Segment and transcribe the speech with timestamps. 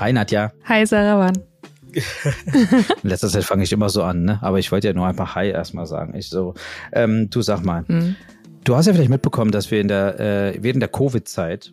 [0.00, 0.52] Hi Nadja.
[0.64, 1.32] Hi Sarawan.
[3.02, 4.38] In letzter Zeit fange ich immer so an, ne?
[4.42, 6.14] Aber ich wollte ja nur einfach Hi erstmal sagen.
[6.14, 6.54] Ich so,
[6.92, 8.14] ähm, du sag mal, mhm.
[8.62, 11.72] du hast ja vielleicht mitbekommen, dass wir in der äh, während der Covid-Zeit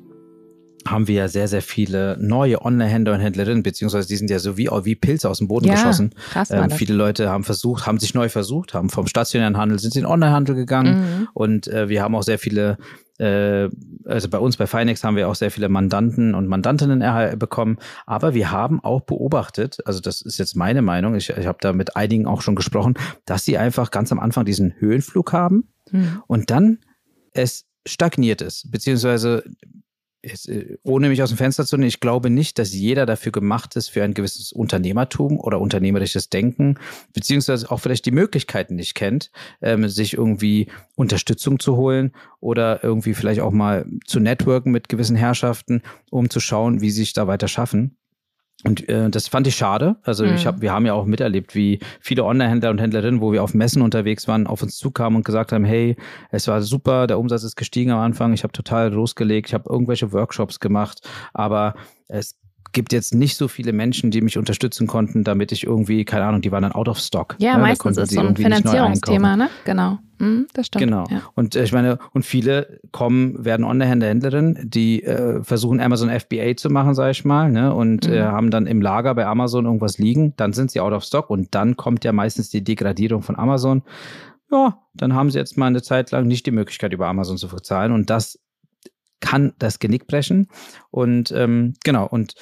[0.87, 4.55] haben wir ja sehr, sehr viele neue Online-Händler und Händlerinnen, beziehungsweise die sind ja so
[4.55, 6.11] wie, wie Pilze aus dem Boden ja, geschossen.
[6.31, 9.95] Krass, ähm, viele Leute haben versucht, haben sich neu versucht, haben vom stationären Handel, sind
[9.95, 11.27] in den Online-Handel gegangen mhm.
[11.33, 12.77] und äh, wir haben auch sehr viele
[13.19, 16.99] also bei uns bei Finex haben wir auch sehr viele Mandanten und Mandantinnen
[17.37, 21.57] bekommen, aber wir haben auch beobachtet, also das ist jetzt meine Meinung, ich, ich habe
[21.61, 25.69] da mit einigen auch schon gesprochen, dass sie einfach ganz am Anfang diesen Höhenflug haben
[25.91, 26.21] mhm.
[26.27, 26.79] und dann
[27.31, 29.43] es stagniert ist, beziehungsweise
[30.25, 33.75] äh, ohne mich aus dem Fenster zu nehmen, ich glaube nicht, dass jeder dafür gemacht
[33.75, 36.79] ist für ein gewisses Unternehmertum oder unternehmerisches Denken,
[37.13, 43.13] beziehungsweise auch vielleicht die Möglichkeiten nicht kennt, ähm, sich irgendwie Unterstützung zu holen oder irgendwie
[43.13, 47.27] vielleicht auch mal zu networken mit gewissen Herrschaften, um zu schauen, wie sie sich da
[47.27, 47.97] weiter schaffen.
[48.63, 49.97] Und äh, das fand ich schade.
[50.03, 50.33] Also mhm.
[50.33, 53.53] ich hab, wir haben ja auch miterlebt, wie viele Online-Händler und Händlerinnen, wo wir auf
[53.53, 55.95] Messen unterwegs waren, auf uns zukamen und gesagt haben, hey,
[56.31, 59.69] es war super, der Umsatz ist gestiegen am Anfang, ich habe total losgelegt, ich habe
[59.69, 61.75] irgendwelche Workshops gemacht, aber
[62.07, 62.35] es
[62.75, 66.41] gibt jetzt nicht so viele Menschen, die mich unterstützen konnten, damit ich irgendwie, keine Ahnung,
[66.41, 67.35] die waren dann out of stock.
[67.39, 69.49] Ja, ja meistens ist so ein Finanzierungsthema, ne?
[69.63, 69.97] Genau.
[70.19, 70.83] Mhm, das stimmt.
[70.83, 71.05] Genau.
[71.09, 71.21] Ja.
[71.35, 76.57] Und äh, ich meine, und viele kommen, werden Online-Händler, Händlerinnen, die äh, versuchen Amazon FBA
[76.57, 77.73] zu machen, sage ich mal, ne?
[77.73, 78.15] Und äh, mhm.
[78.15, 81.29] äh, haben dann im Lager bei Amazon irgendwas liegen, dann sind sie out of stock
[81.29, 83.83] und dann kommt ja meistens die Degradierung von Amazon.
[84.51, 87.47] Ja, dann haben sie jetzt mal eine Zeit lang nicht die Möglichkeit, über Amazon zu
[87.47, 87.93] verzahlen.
[87.93, 88.39] Und das
[89.21, 90.47] kann das Genick brechen.
[90.91, 92.35] Und ähm, genau, und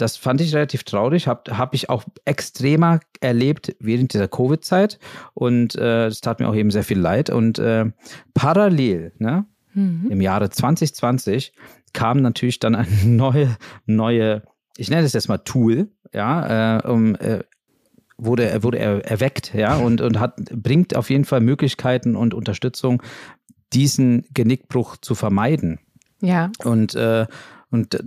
[0.00, 4.98] das fand ich relativ traurig, habe hab ich auch extremer erlebt während dieser Covid-Zeit
[5.34, 7.30] und äh, das tat mir auch eben sehr viel leid.
[7.30, 7.86] Und äh,
[8.34, 10.08] parallel, ne, mhm.
[10.10, 11.52] im Jahre 2020
[11.92, 13.56] kam natürlich dann eine neue,
[13.86, 14.42] neue,
[14.76, 17.40] ich nenne es jetzt mal Tool, ja, äh, um, äh,
[18.16, 23.02] wurde, wurde er erweckt, ja, und, und hat, bringt auf jeden Fall Möglichkeiten und Unterstützung,
[23.72, 25.78] diesen Genickbruch zu vermeiden.
[26.20, 26.50] Ja.
[26.64, 27.26] Und, äh,
[27.70, 27.98] und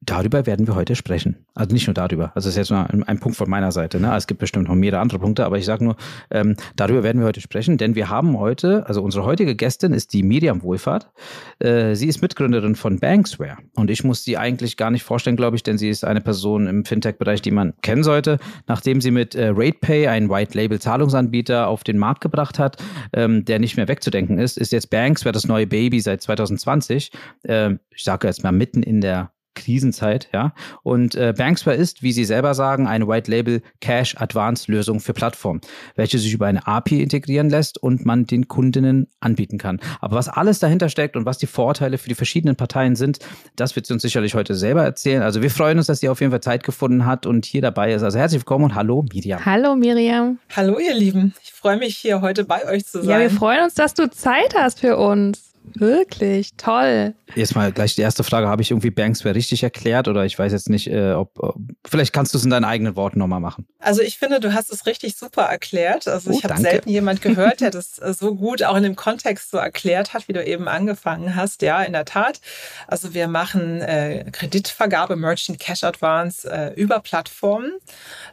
[0.00, 1.44] darüber werden wir heute sprechen.
[1.54, 2.32] Also nicht nur darüber.
[2.34, 3.98] Also das ist jetzt nur ein, Punkt von meiner Seite.
[3.98, 4.14] Ne?
[4.16, 5.96] Es gibt bestimmt noch mehrere andere Punkte, aber ich sage nur,
[6.30, 10.12] ähm, darüber werden wir heute sprechen, denn wir haben heute, also unsere heutige Gästin ist
[10.12, 11.10] die Miriam Wohlfahrt.
[11.58, 15.56] Äh, sie ist Mitgründerin von Banksware und ich muss sie eigentlich gar nicht vorstellen, glaube
[15.56, 18.38] ich, denn sie ist eine Person im Fintech-Bereich, die man kennen sollte,
[18.68, 22.76] nachdem sie mit äh, RatePay, einen White-Label-Zahlungsanbieter, auf den Markt gebracht hat,
[23.12, 27.10] ähm, der nicht mehr wegzudenken ist, ist jetzt Banksware das neue Baby seit 2020.
[27.42, 30.52] Äh, ich sage jetzt mal mitten in der Krisenzeit, ja.
[30.82, 35.12] Und äh, Banksware ist, wie Sie selber sagen, eine White Label Cash Advance Lösung für
[35.12, 35.60] Plattformen,
[35.96, 39.80] welche sich über eine API integrieren lässt und man den Kundinnen anbieten kann.
[40.00, 43.18] Aber was alles dahinter steckt und was die Vorteile für die verschiedenen Parteien sind,
[43.56, 45.22] das wird sie uns sicherlich heute selber erzählen.
[45.22, 47.92] Also wir freuen uns, dass sie auf jeden Fall Zeit gefunden hat und hier dabei
[47.92, 48.02] ist.
[48.02, 49.44] Also herzlich willkommen und hallo Miriam.
[49.44, 50.38] Hallo Miriam.
[50.54, 51.34] Hallo ihr Lieben.
[51.42, 53.10] Ich freue mich hier heute bei euch zu sein.
[53.10, 55.47] Ja, wir freuen uns, dass du Zeit hast für uns.
[55.74, 57.14] Wirklich, toll.
[57.34, 58.48] Jetzt mal gleich die erste Frage.
[58.48, 61.56] Habe ich irgendwie Banksware richtig erklärt oder ich weiß jetzt nicht, äh, ob, ob,
[61.86, 63.66] vielleicht kannst du es in deinen eigenen Worten nochmal machen.
[63.78, 66.08] Also ich finde, du hast es richtig super erklärt.
[66.08, 68.96] Also oh, ich habe selten jemand gehört, der das äh, so gut auch in dem
[68.96, 71.62] Kontext so erklärt hat, wie du eben angefangen hast.
[71.62, 72.40] Ja, in der Tat.
[72.86, 77.72] Also wir machen äh, Kreditvergabe, Merchant Cash Advance äh, über Plattformen,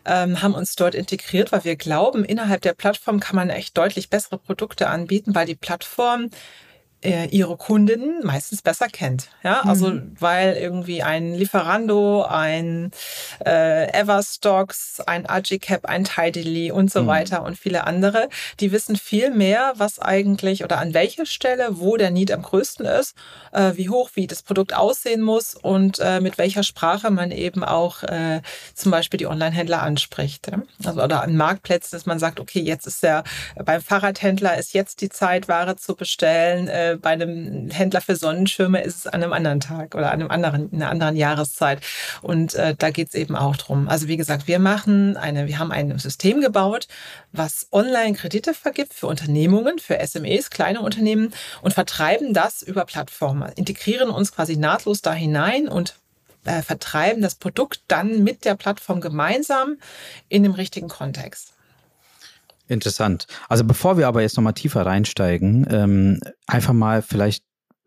[0.06, 4.10] ähm, haben uns dort integriert, weil wir glauben, innerhalb der Plattform kann man echt deutlich
[4.10, 6.30] bessere Produkte anbieten, weil die Plattform
[7.06, 9.30] ihre Kundinnen meistens besser kennt.
[9.44, 10.16] Ja, also mhm.
[10.20, 12.92] weil irgendwie ein Lieferando, ein
[13.46, 17.08] äh, Everstocks, ein Agicap, ein Tidily und so mhm.
[17.08, 18.30] weiter und viele andere,
[18.60, 22.86] die wissen viel mehr, was eigentlich oder an welcher Stelle, wo der Need am größten
[22.86, 23.16] ist,
[23.52, 27.64] äh, wie hoch, wie das Produkt aussehen muss und äh, mit welcher Sprache man eben
[27.64, 28.42] auch äh,
[28.74, 30.48] zum Beispiel die Online-Händler anspricht.
[30.52, 30.62] Ja?
[30.84, 33.24] Also oder an Marktplätzen, dass man sagt, okay, jetzt ist der
[33.64, 36.68] beim Fahrradhändler ist jetzt die Zeit, Ware zu bestellen.
[36.68, 40.32] Äh, bei einem Händler für Sonnenschirme ist es an einem anderen Tag oder an einem
[40.32, 41.82] anderen, in einer anderen Jahreszeit.
[42.22, 43.88] Und äh, da geht es eben auch drum.
[43.88, 46.88] Also wie gesagt, wir machen eine, wir haben ein System gebaut,
[47.32, 54.10] was Online-Kredite vergibt für Unternehmungen, für SMEs, kleine Unternehmen und vertreiben das über Plattformen, integrieren
[54.10, 55.96] uns quasi nahtlos da hinein und
[56.46, 59.78] äh, vertreiben das Produkt dann mit der Plattform gemeinsam
[60.30, 61.55] in dem richtigen Kontext.
[62.68, 63.28] Interessant.
[63.48, 67.44] Also bevor wir aber jetzt nochmal tiefer reinsteigen, ähm, einfach mal vielleicht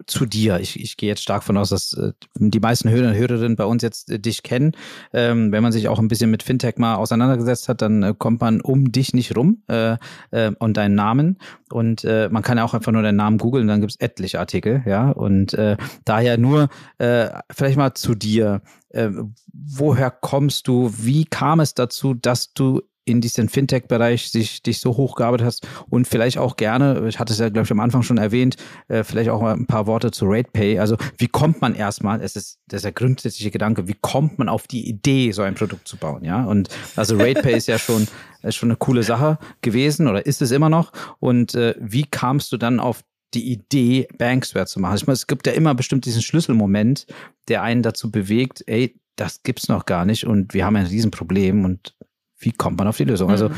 [0.07, 0.61] zu dir.
[0.61, 3.65] Ich, ich gehe jetzt stark von aus, dass äh, die meisten Hörer und Hörerinnen bei
[3.65, 4.73] uns jetzt äh, dich kennen.
[5.13, 8.41] Ähm, wenn man sich auch ein bisschen mit Fintech mal auseinandergesetzt hat, dann äh, kommt
[8.41, 9.97] man um dich nicht rum äh,
[10.31, 11.39] äh, und deinen Namen.
[11.71, 14.83] Und äh, man kann ja auch einfach nur deinen Namen googeln, dann gibt's etliche Artikel,
[14.87, 15.11] ja.
[15.11, 18.63] Und äh, daher nur äh, vielleicht mal zu dir.
[18.91, 19.11] äh,
[19.53, 20.93] woher kommst du?
[20.97, 26.07] Wie kam es dazu, dass du in diesen Fintech-Bereich sich, dich so hochgearbeitet hast und
[26.07, 28.57] vielleicht auch gerne, ich hatte es ja, glaube ich, am Anfang schon erwähnt,
[28.89, 30.79] äh, vielleicht auch mal ein paar Worte zu RatePay.
[30.79, 34.49] Also wie kommt man erstmal, es ist, das ist der grundsätzliche Gedanke, wie kommt man
[34.49, 36.45] auf die Idee, so ein Produkt zu bauen, ja?
[36.45, 38.07] Und also RatePay ist ja schon,
[38.43, 40.93] ist schon eine coole Sache gewesen oder ist es immer noch.
[41.19, 43.03] Und äh, wie kamst du dann auf
[43.35, 44.97] die Idee, Banksware zu machen?
[44.97, 47.07] Ich meine, es gibt ja immer bestimmt diesen Schlüsselmoment,
[47.49, 51.65] der einen dazu bewegt, ey, das gibt's noch gar nicht und wir haben ein Riesenproblem
[51.65, 51.95] und
[52.39, 53.31] wie kommt man auf die Lösung?
[53.31, 53.57] Also, mhm.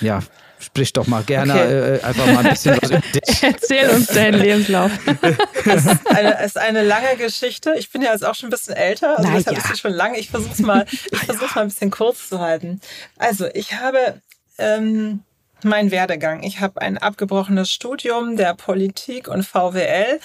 [0.00, 0.20] ja,
[0.58, 1.94] sprich doch mal gerne okay.
[1.96, 3.42] äh, einfach mal ein bisschen was über dich.
[3.42, 4.90] Erzähl uns deinen Lebenslauf.
[5.64, 7.74] Es ist, eine, ist eine lange Geschichte.
[7.76, 9.62] Ich bin ja jetzt auch schon ein bisschen älter, also Na, deshalb ja.
[9.62, 10.14] ist sie schon lang.
[10.14, 12.80] Ich versuche es mal, ich versuch's mal ein bisschen kurz zu halten.
[13.16, 14.20] Also, ich habe
[14.58, 15.20] ähm,
[15.64, 16.42] mein Werdegang.
[16.42, 20.20] Ich habe ein abgebrochenes Studium der Politik und VWL,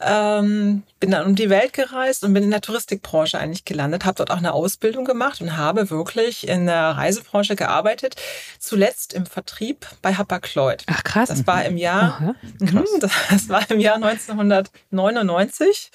[0.00, 4.16] ähm, bin dann um die Welt gereist und bin in der Touristikbranche eigentlich gelandet, habe
[4.16, 8.16] dort auch eine Ausbildung gemacht und habe wirklich in der Reisebranche gearbeitet,
[8.58, 10.84] zuletzt im Vertrieb bei Hapag-Lloyd.
[10.86, 11.28] Ach krass.
[11.28, 15.90] Das war im Jahr, mhm, das war im Jahr 1999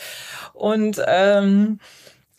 [0.53, 1.79] und ähm,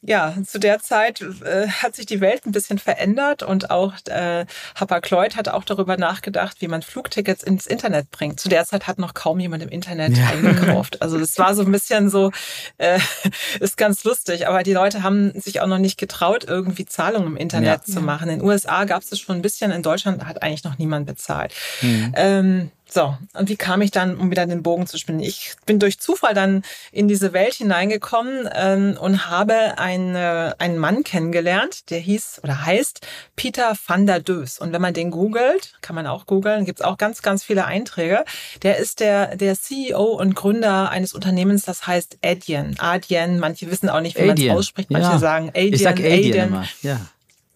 [0.07, 4.45] ja, zu der Zeit äh, hat sich die Welt ein bisschen verändert und auch äh,
[4.79, 8.39] Hapag-Lloyd hat auch darüber nachgedacht, wie man Flugtickets ins Internet bringt.
[8.39, 10.27] Zu der Zeit hat noch kaum jemand im Internet ja.
[10.27, 11.01] eingekauft.
[11.01, 12.33] Also das war so ein bisschen so,
[12.77, 12.99] äh,
[13.61, 17.37] ist ganz lustig, aber die Leute haben sich auch noch nicht getraut, irgendwie Zahlungen im
[17.37, 17.95] Internet ja.
[17.95, 18.29] zu machen.
[18.29, 21.07] In den USA gab es es schon ein bisschen, in Deutschland hat eigentlich noch niemand
[21.07, 21.55] bezahlt.
[21.81, 22.13] Mhm.
[22.15, 25.21] Ähm, so, und wie kam ich dann, um wieder den Bogen zu spinnen?
[25.21, 26.63] Ich bin durch Zufall dann
[26.93, 32.65] in diese Welt hineingekommen ähm, und habe einen, äh, einen Mann kennengelernt, der hieß oder
[32.65, 33.05] heißt
[33.35, 34.61] Peter van der Dös.
[34.61, 38.25] Und wenn man den googelt, kann man auch googeln, gibt's auch ganz, ganz viele Einträge.
[38.63, 42.79] Der ist der, der CEO und Gründer eines Unternehmens, das heißt Adyen.
[42.79, 45.19] Adyen, manche wissen auch nicht, wie man es ausspricht, manche ja.
[45.19, 45.75] sagen Adyen.
[45.75, 46.69] Ich sag Adyen, Adyen.
[46.83, 47.01] Ja.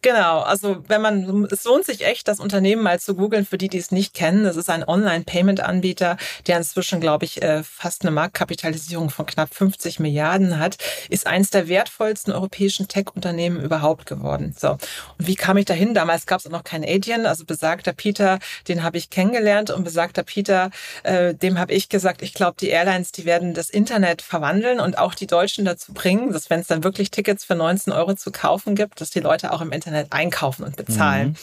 [0.00, 3.68] Genau, also wenn man, es lohnt sich echt, das Unternehmen mal zu googeln, für die,
[3.68, 4.44] die es nicht kennen.
[4.44, 6.16] Das ist ein Online-Payment-Anbieter,
[6.46, 10.76] der inzwischen, glaube ich, äh, fast eine Marktkapitalisierung von knapp 50 Milliarden hat,
[11.10, 14.54] ist eins der wertvollsten europäischen Tech-Unternehmen überhaupt geworden.
[14.56, 14.80] So, und
[15.18, 15.94] wie kam ich dahin?
[15.94, 19.82] Damals gab es auch noch kein Adyen, also besagter Peter, den habe ich kennengelernt und
[19.82, 20.70] besagter Peter,
[21.02, 24.96] äh, dem habe ich gesagt, ich glaube, die Airlines, die werden das Internet verwandeln und
[24.96, 28.30] auch die Deutschen dazu bringen, dass wenn es dann wirklich Tickets für 19 Euro zu
[28.30, 31.28] kaufen gibt, dass die Leute auch im Internet Internet einkaufen und bezahlen.
[31.28, 31.36] Mhm.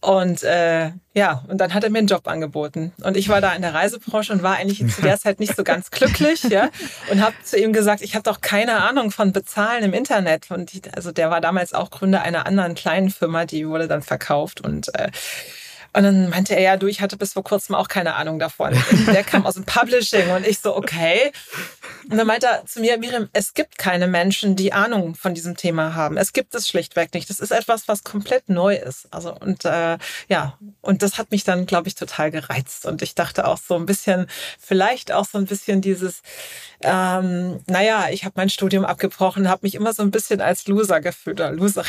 [0.00, 2.92] Und äh, ja, und dann hat er mir einen Job angeboten.
[3.02, 5.62] Und ich war da in der Reisebranche und war eigentlich zu der Zeit nicht so
[5.62, 6.70] ganz glücklich, ja.
[7.10, 10.50] Und habe zu ihm gesagt, ich habe doch keine Ahnung von Bezahlen im Internet.
[10.50, 14.02] Und die, also der war damals auch Gründer einer anderen kleinen Firma, die wurde dann
[14.02, 14.60] verkauft.
[14.60, 15.10] Und äh,
[15.94, 18.76] und dann meinte er, ja, du, ich hatte bis vor kurzem auch keine Ahnung davon.
[19.06, 21.30] Der kam aus dem Publishing und ich so, okay.
[22.10, 25.56] Und dann meinte er zu mir, Miriam, es gibt keine Menschen, die Ahnung von diesem
[25.56, 26.16] Thema haben.
[26.16, 27.30] Es gibt es schlichtweg nicht.
[27.30, 29.06] Das ist etwas, was komplett neu ist.
[29.12, 29.98] Also und äh,
[30.28, 32.86] ja, und das hat mich dann, glaube ich, total gereizt.
[32.86, 34.26] Und ich dachte auch so ein bisschen,
[34.58, 36.22] vielleicht auch so ein bisschen dieses,
[36.80, 41.00] ähm, naja, ich habe mein Studium abgebrochen, habe mich immer so ein bisschen als Loser
[41.00, 41.86] gefühlt oder Loserin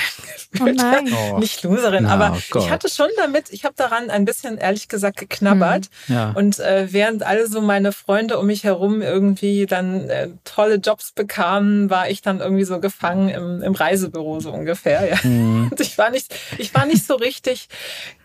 [0.51, 0.79] gefühlt.
[0.79, 1.11] Oh nein.
[1.11, 1.37] Oh.
[1.39, 4.87] Nicht Loserin, no, aber oh ich hatte schon damit, ich habe daran ein bisschen, ehrlich
[4.87, 5.89] gesagt, geknabbert.
[6.07, 6.15] Mhm.
[6.15, 6.31] Ja.
[6.31, 11.11] Und äh, während alle so meine Freunde um mich herum irgendwie dann äh, tolle Jobs
[11.11, 15.07] bekamen, war ich dann irgendwie so gefangen im, im Reisebüro so ungefähr.
[15.09, 15.17] Ja.
[15.23, 15.67] Mhm.
[15.71, 17.67] Und ich war nicht, ich war nicht so richtig.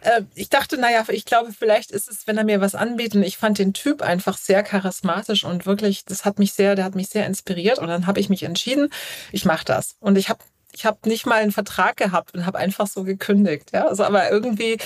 [0.00, 3.24] Äh, ich dachte, naja, ich glaube, vielleicht ist es, wenn er mir was anbietet.
[3.24, 6.94] Ich fand den Typ einfach sehr charismatisch und wirklich, das hat mich sehr, der hat
[6.94, 7.78] mich sehr inspiriert.
[7.78, 8.90] Und dann habe ich mich entschieden,
[9.32, 9.96] ich mache das.
[10.00, 10.40] Und ich habe
[10.72, 13.70] ich habe nicht mal einen Vertrag gehabt und habe einfach so gekündigt.
[13.72, 14.78] Ja, also aber irgendwie,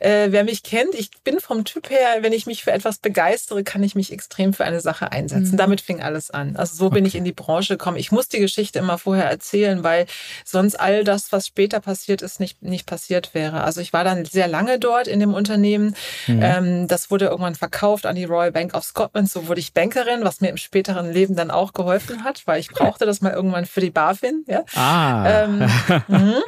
[0.00, 3.64] äh, wer mich kennt, ich bin vom Typ her, wenn ich mich für etwas begeistere,
[3.64, 5.52] kann ich mich extrem für eine Sache einsetzen.
[5.52, 5.56] Mhm.
[5.56, 6.56] Damit fing alles an.
[6.56, 6.96] Also so okay.
[6.96, 7.96] bin ich in die Branche gekommen.
[7.96, 10.06] Ich muss die Geschichte immer vorher erzählen, weil
[10.44, 13.64] sonst all das, was später passiert ist, nicht nicht passiert wäre.
[13.64, 15.94] Also ich war dann sehr lange dort in dem Unternehmen.
[16.26, 16.40] Mhm.
[16.42, 19.30] Ähm, das wurde irgendwann verkauft an die Royal Bank of Scotland.
[19.30, 22.68] So wurde ich Bankerin, was mir im späteren Leben dann auch geholfen hat, weil ich
[22.68, 24.44] brauchte das mal irgendwann für die BaFin.
[24.46, 24.64] Ja.
[24.74, 25.25] Ah.
[25.26, 25.68] Ähm,
[26.08, 26.42] mhm.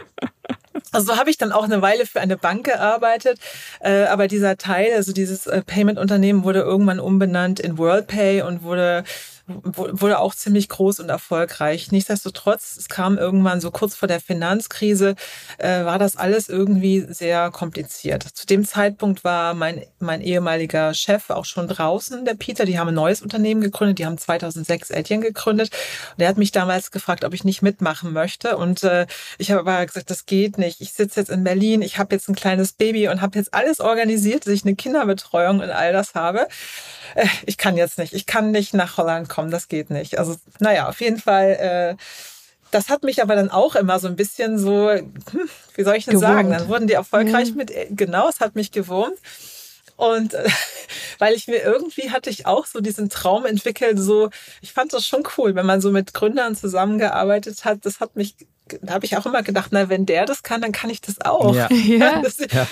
[0.92, 3.38] Also habe ich dann auch eine Weile für eine Bank gearbeitet,
[3.80, 9.04] äh, aber dieser Teil, also dieses äh, Payment-Unternehmen wurde irgendwann umbenannt in WorldPay und wurde
[9.48, 11.90] wurde auch ziemlich groß und erfolgreich.
[11.90, 15.14] Nichtsdestotrotz, es kam irgendwann so kurz vor der Finanzkrise,
[15.56, 18.22] äh, war das alles irgendwie sehr kompliziert.
[18.22, 22.66] Zu dem Zeitpunkt war mein, mein ehemaliger Chef auch schon draußen, der Peter.
[22.66, 23.98] Die haben ein neues Unternehmen gegründet.
[23.98, 25.70] Die haben 2006 Etienne gegründet.
[26.16, 28.56] Und er hat mich damals gefragt, ob ich nicht mitmachen möchte.
[28.56, 29.06] Und äh,
[29.38, 30.80] ich habe aber gesagt, das geht nicht.
[30.80, 31.80] Ich sitze jetzt in Berlin.
[31.80, 35.60] Ich habe jetzt ein kleines Baby und habe jetzt alles organisiert, dass ich eine Kinderbetreuung
[35.60, 36.48] und all das habe.
[37.14, 38.12] Äh, ich kann jetzt nicht.
[38.12, 39.37] Ich kann nicht nach Holland kommen.
[39.50, 40.18] Das geht nicht.
[40.18, 41.96] Also, naja, auf jeden Fall.
[41.96, 42.02] Äh,
[42.70, 45.10] das hat mich aber dann auch immer so ein bisschen so, hm,
[45.74, 46.34] wie soll ich denn gewurmt.
[46.34, 46.50] sagen?
[46.50, 47.54] Dann wurden die erfolgreich ja.
[47.54, 49.16] mit, genau, es hat mich gewurmt.
[49.96, 50.48] Und äh,
[51.18, 54.30] weil ich mir irgendwie hatte ich auch so diesen Traum entwickelt, so,
[54.60, 57.84] ich fand das schon cool, wenn man so mit Gründern zusammengearbeitet hat.
[57.84, 58.36] Das hat mich
[58.82, 61.20] da habe ich auch immer gedacht, na, wenn der das kann, dann kann ich das
[61.22, 61.54] auch.
[61.54, 61.68] Ja.
[61.72, 62.20] ja.
[62.22, 62.66] Das, ja.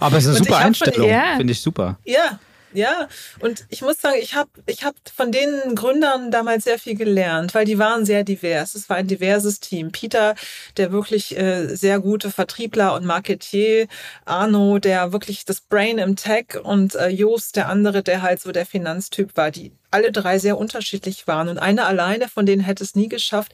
[0.00, 1.98] Aber es ist eine super Einstellung, finde ich super.
[2.04, 2.38] Ja,
[2.72, 3.08] ja,
[3.40, 7.54] und ich muss sagen, ich habe ich hab von den Gründern damals sehr viel gelernt,
[7.54, 8.74] weil die waren sehr divers.
[8.74, 9.90] Es war ein diverses Team.
[9.90, 10.34] Peter,
[10.76, 13.88] der wirklich äh, sehr gute Vertriebler und Marketier,
[14.24, 18.52] Arno, der wirklich das Brain im Tech und äh, Jost, der andere, der halt so
[18.52, 21.48] der Finanztyp war, die alle drei sehr unterschiedlich waren.
[21.48, 23.52] Und eine alleine von denen hätte es nie geschafft,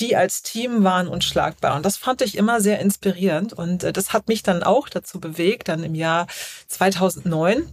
[0.00, 1.76] die als Team waren unschlagbar.
[1.76, 3.52] Und das fand ich immer sehr inspirierend.
[3.52, 6.26] Und äh, das hat mich dann auch dazu bewegt, dann im Jahr
[6.68, 7.68] 2009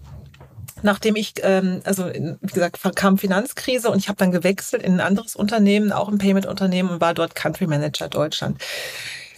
[0.81, 4.99] nachdem ich, ähm, also wie gesagt, kam Finanzkrise und ich habe dann gewechselt in ein
[4.99, 8.61] anderes Unternehmen, auch ein Payment-Unternehmen und war dort Country Manager Deutschland.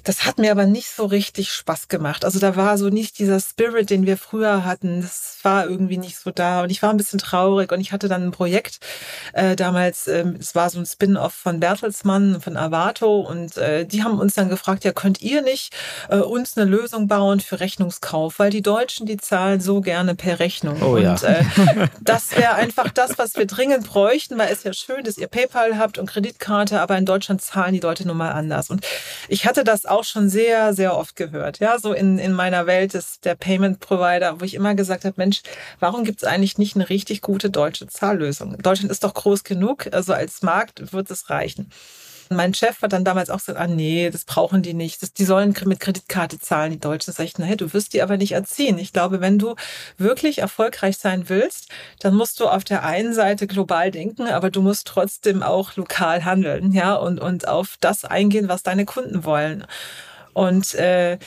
[0.03, 2.25] Das hat mir aber nicht so richtig Spaß gemacht.
[2.25, 5.01] Also da war so nicht dieser Spirit, den wir früher hatten.
[5.01, 6.63] Das war irgendwie nicht so da.
[6.63, 7.72] Und ich war ein bisschen traurig.
[7.72, 8.79] Und ich hatte dann ein Projekt
[9.34, 13.22] äh, damals, äh, es war so ein Spin-off von Bertelsmann, von Avato.
[13.22, 15.74] Und äh, die haben uns dann gefragt, ja, könnt ihr nicht
[16.10, 18.39] äh, uns eine Lösung bauen für Rechnungskauf?
[18.39, 20.81] Weil die Deutschen, die zahlen so gerne per Rechnung.
[20.81, 21.15] Oh, und ja.
[21.15, 21.43] äh,
[22.01, 25.77] das wäre einfach das, was wir dringend bräuchten, weil es ja schön, dass ihr PayPal
[25.77, 28.70] habt und Kreditkarte, aber in Deutschland zahlen die Leute nun mal anders.
[28.70, 28.86] Und
[29.27, 31.60] ich hatte das auch schon sehr, sehr oft gehört.
[31.60, 35.15] Ja, so in, in meiner Welt ist der Payment Provider, wo ich immer gesagt habe,
[35.17, 35.41] Mensch,
[35.79, 38.57] warum gibt es eigentlich nicht eine richtig gute deutsche Zahllösung?
[38.57, 41.69] Deutschland ist doch groß genug, also als Markt wird es reichen.
[42.31, 45.01] Mein Chef hat dann damals auch gesagt, ah nee, das brauchen die nicht.
[45.01, 47.13] Das, die sollen mit Kreditkarte zahlen, die Deutschen.
[47.13, 48.77] Sag ich, naja, du wirst die aber nicht erziehen.
[48.77, 49.55] Ich glaube, wenn du
[49.97, 51.69] wirklich erfolgreich sein willst,
[52.00, 56.25] dann musst du auf der einen Seite global denken, aber du musst trotzdem auch lokal
[56.25, 59.65] handeln, ja, und, und auf das eingehen, was deine Kunden wollen.
[60.33, 61.17] Und äh,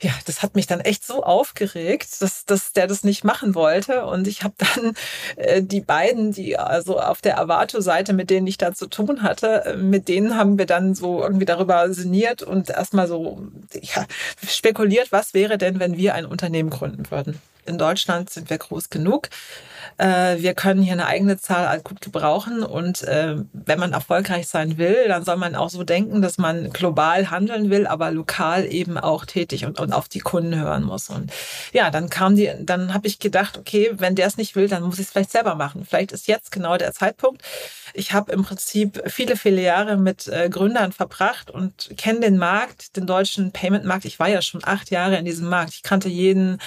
[0.00, 4.06] ja, das hat mich dann echt so aufgeregt, dass, dass der das nicht machen wollte.
[4.06, 4.94] Und ich habe dann
[5.36, 9.64] äh, die beiden, die also auf der Avato-Seite, mit denen ich da zu tun hatte,
[9.64, 13.46] äh, mit denen haben wir dann so irgendwie darüber sinniert und erstmal so
[13.80, 14.06] ja,
[14.46, 17.40] spekuliert, was wäre denn, wenn wir ein Unternehmen gründen würden.
[17.66, 19.30] In Deutschland sind wir groß genug
[19.98, 24.78] äh, wir können hier eine eigene Zahl gut gebrauchen und äh, wenn man erfolgreich sein
[24.78, 28.98] will, dann soll man auch so denken, dass man global handeln will, aber lokal eben
[28.98, 31.10] auch tätig und, und auf die Kunden hören muss.
[31.10, 31.32] Und
[31.72, 34.82] ja, dann kam die, dann habe ich gedacht, okay, wenn der es nicht will, dann
[34.82, 35.84] muss ich es vielleicht selber machen.
[35.88, 37.42] Vielleicht ist jetzt genau der Zeitpunkt.
[37.92, 42.96] Ich habe im Prinzip viele, viele Jahre mit äh, Gründern verbracht und kenne den Markt,
[42.96, 44.04] den deutschen Payment-Markt.
[44.04, 45.74] Ich war ja schon acht Jahre in diesem Markt.
[45.74, 46.58] Ich kannte jeden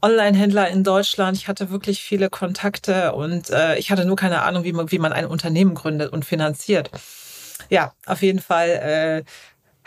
[0.00, 1.36] Online-Händler in Deutschland.
[1.36, 4.98] Ich hatte wirklich viele Kontakte und äh, ich hatte nur keine Ahnung, wie man, wie
[4.98, 6.90] man ein Unternehmen gründet und finanziert.
[7.68, 9.24] Ja, auf jeden Fall äh,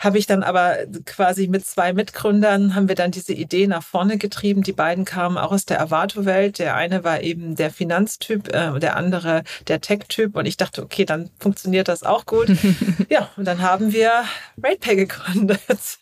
[0.00, 4.16] habe ich dann aber quasi mit zwei Mitgründern haben wir dann diese Idee nach vorne
[4.16, 4.62] getrieben.
[4.62, 6.58] Die beiden kamen auch aus der Avato-Welt.
[6.58, 10.36] Der eine war eben der Finanztyp, äh, der andere der Tech-Typ.
[10.36, 12.48] Und ich dachte, okay, dann funktioniert das auch gut.
[13.10, 14.24] ja, und dann haben wir
[14.62, 15.60] RatePay gegründet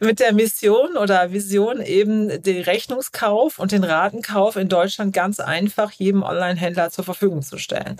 [0.00, 5.92] mit der Mission oder Vision eben den Rechnungskauf und den Ratenkauf in Deutschland ganz einfach
[5.92, 7.96] jedem Online-Händler zur Verfügung zu stellen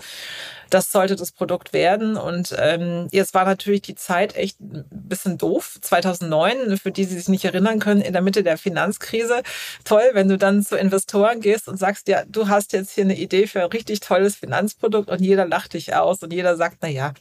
[0.73, 2.17] das sollte das Produkt werden.
[2.17, 5.77] Und ähm, jetzt war natürlich die Zeit echt ein bisschen doof.
[5.81, 9.43] 2009, für die, die sich nicht erinnern können, in der Mitte der Finanzkrise.
[9.83, 13.17] Toll, wenn du dann zu Investoren gehst und sagst, ja, du hast jetzt hier eine
[13.17, 16.87] Idee für ein richtig tolles Finanzprodukt und jeder lacht dich aus und jeder sagt, na
[16.87, 17.13] ja,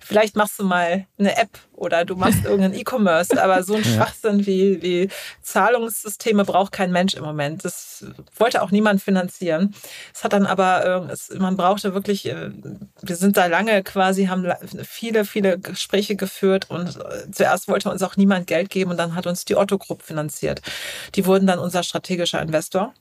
[0.00, 3.94] vielleicht machst du mal eine App oder du machst irgendeinen E-Commerce, aber so ein ja.
[3.94, 5.08] Schwachsinn wie, wie
[5.42, 7.64] Zahlungssysteme braucht kein Mensch im Moment.
[7.64, 8.04] Das
[8.36, 9.74] wollte auch niemand finanzieren.
[10.14, 12.50] Es hat dann aber, äh, man brauchte wirklich äh,
[13.02, 14.50] wir sind da lange quasi, haben
[14.82, 19.14] viele, viele Gespräche geführt und äh, zuerst wollte uns auch niemand Geld geben und dann
[19.14, 20.62] hat uns die Otto Group finanziert.
[21.14, 22.92] Die wurden dann unser strategischer Investor.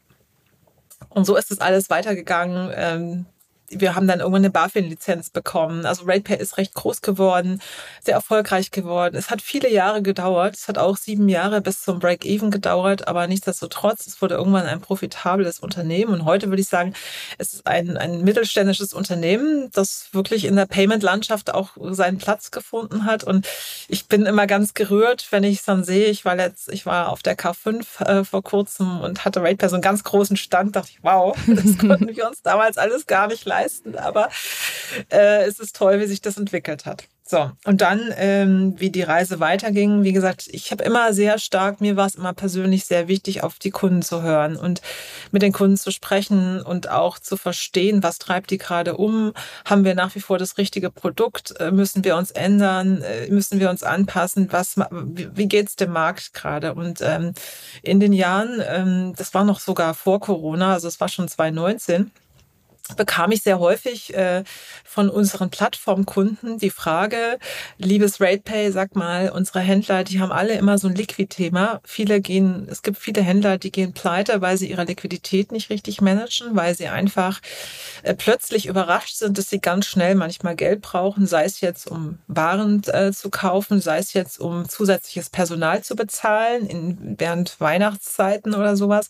[1.10, 3.26] Und so ist es alles weitergegangen.
[3.70, 5.86] Wir haben dann irgendwann eine BaFin-Lizenz bekommen.
[5.86, 7.62] Also RatePay ist recht groß geworden,
[8.02, 9.16] sehr erfolgreich geworden.
[9.18, 10.56] Es hat viele Jahre gedauert.
[10.56, 14.80] Es hat auch sieben Jahre bis zum Break-Even gedauert, aber nichtsdestotrotz, es wurde irgendwann ein
[14.80, 16.14] profitables Unternehmen.
[16.14, 16.94] Und heute würde ich sagen,
[17.38, 23.04] es ist ein, ein mittelständisches Unternehmen, das wirklich in der Payment-Landschaft auch seinen Platz gefunden
[23.04, 23.26] hat.
[23.26, 23.48] Und
[23.90, 26.08] ich bin immer ganz gerührt, wenn ich es dann sehe.
[26.08, 29.76] Ich war letzt, ich war auf der K5 äh, vor kurzem und hatte RatePay so
[29.76, 30.78] einen ganz großen Stand.
[30.78, 34.30] Dachte ich, wow, das konnten wir uns damals alles gar nicht leisten leisten, aber
[35.12, 37.08] äh, es ist toll, wie sich das entwickelt hat.
[37.30, 41.82] So, und dann, ähm, wie die Reise weiterging, wie gesagt, ich habe immer sehr stark,
[41.82, 44.82] mir war es immer persönlich sehr wichtig, auf die Kunden zu hören und
[45.34, 49.34] mit den Kunden zu sprechen und auch zu verstehen, was treibt die gerade um,
[49.66, 53.60] haben wir nach wie vor das richtige Produkt, äh, müssen wir uns ändern, äh, müssen
[53.60, 56.76] wir uns anpassen, was, wie geht's dem Markt gerade?
[56.76, 57.34] Und ähm,
[57.82, 62.10] in den Jahren, ähm, das war noch sogar vor Corona, also es war schon 2019,
[62.96, 64.44] bekam ich sehr häufig äh,
[64.84, 67.40] von unseren Plattformkunden die Frage,
[67.78, 71.82] liebes RatePay, sag mal, unsere Händler, die haben alle immer so ein Liquid-Thema.
[71.84, 76.02] Viele gehen, es gibt viele Händler, die gehen pleite, weil sie ihre Liquidität nicht richtig
[76.02, 77.40] managen, weil sie einfach
[78.04, 82.20] äh, plötzlich überrascht sind, dass sie ganz schnell manchmal Geld brauchen, sei es jetzt um
[82.28, 88.56] Waren äh, zu kaufen, sei es jetzt um zusätzliches Personal zu bezahlen in, während Weihnachtszeiten
[88.56, 89.10] oder sowas,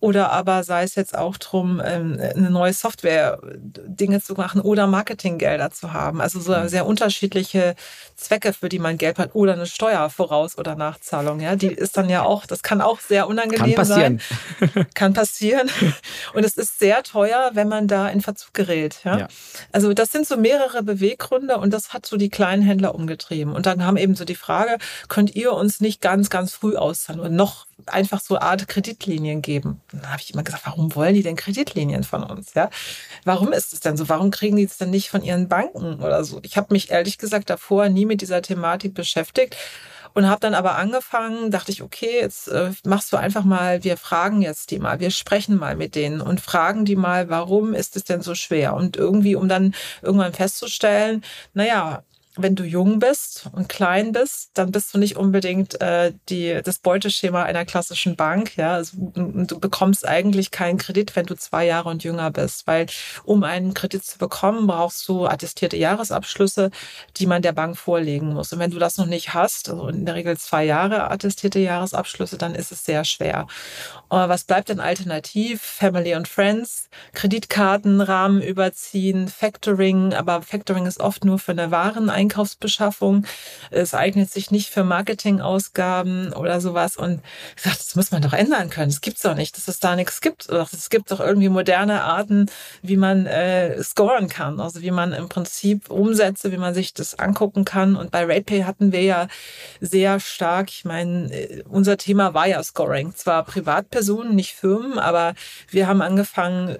[0.00, 3.11] oder aber sei es jetzt auch drum, ähm, eine neue Software
[3.58, 6.20] Dinge zu machen oder Marketinggelder zu haben.
[6.20, 6.68] Also so mhm.
[6.68, 7.74] sehr unterschiedliche
[8.16, 11.40] Zwecke, für die man Geld hat oder eine Steuervoraus- oder Nachzahlung.
[11.40, 14.20] Ja, die ist dann ja auch, das kann auch sehr unangenehm kann passieren.
[14.60, 14.86] sein.
[14.94, 15.70] kann passieren.
[16.34, 19.00] Und es ist sehr teuer, wenn man da in Verzug gerät.
[19.04, 19.18] Ja?
[19.18, 19.28] ja?
[19.72, 23.52] Also das sind so mehrere Beweggründe und das hat so die kleinen Händler umgetrieben.
[23.54, 24.78] Und dann haben eben so die Frage,
[25.08, 29.80] könnt ihr uns nicht ganz, ganz früh auszahlen und noch einfach so Art Kreditlinien geben.
[29.92, 32.54] dann habe ich immer gesagt, warum wollen die denn Kreditlinien von uns?
[32.54, 32.70] Ja,
[33.24, 34.08] warum ist es denn so?
[34.08, 36.40] Warum kriegen die es denn nicht von ihren Banken oder so?
[36.42, 39.56] Ich habe mich ehrlich gesagt davor nie mit dieser Thematik beschäftigt
[40.14, 43.96] und habe dann aber angefangen, dachte ich, okay, jetzt äh, machst du einfach mal, wir
[43.96, 47.96] fragen jetzt die mal, wir sprechen mal mit denen und fragen die mal, warum ist
[47.96, 48.74] es denn so schwer?
[48.74, 51.24] Und irgendwie, um dann irgendwann festzustellen,
[51.54, 52.02] naja,
[52.36, 56.78] wenn du jung bist und klein bist, dann bist du nicht unbedingt äh, die, das
[56.78, 58.56] Beuteschema einer klassischen Bank.
[58.56, 62.86] Ja, also, du bekommst eigentlich keinen Kredit, wenn du zwei Jahre und jünger bist, weil
[63.24, 66.70] um einen Kredit zu bekommen, brauchst du attestierte Jahresabschlüsse,
[67.18, 68.52] die man der Bank vorlegen muss.
[68.52, 72.38] Und wenn du das noch nicht hast, also in der Regel zwei Jahre attestierte Jahresabschlüsse,
[72.38, 73.46] dann ist es sehr schwer.
[74.08, 75.60] Und was bleibt denn alternativ?
[75.60, 82.08] Family and Friends, Kreditkarten, Rahmen überziehen, Factoring, aber Factoring ist oft nur für eine Waren
[82.22, 83.26] Einkaufsbeschaffung.
[83.70, 86.96] Es eignet sich nicht für Marketingausgaben oder sowas.
[86.96, 87.20] Und
[87.56, 88.90] ich dachte, das muss man doch ändern können.
[88.90, 90.48] Es gibt's doch nicht, dass es da nichts gibt.
[90.48, 92.46] Es gibt doch irgendwie moderne Arten,
[92.82, 94.60] wie man äh, scoren kann.
[94.60, 97.96] Also wie man im Prinzip Umsätze, wie man sich das angucken kann.
[97.96, 99.28] Und bei RatePay hatten wir ja
[99.80, 103.14] sehr stark, ich meine, äh, unser Thema war ja Scoring.
[103.14, 105.34] Zwar Privatpersonen, nicht Firmen, aber
[105.70, 106.76] wir haben angefangen,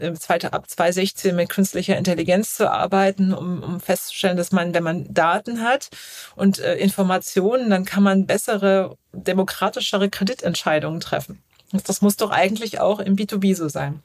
[0.53, 5.32] ab 2016 mit künstlicher Intelligenz zu arbeiten, um, um festzustellen, dass man, wenn man da
[5.33, 5.89] Daten hat
[6.37, 11.43] und äh, Informationen, dann kann man bessere, demokratischere Kreditentscheidungen treffen.
[11.87, 14.03] Das muss doch eigentlich auch im B2B so sein.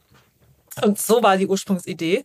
[0.82, 2.24] Und so war die Ursprungsidee.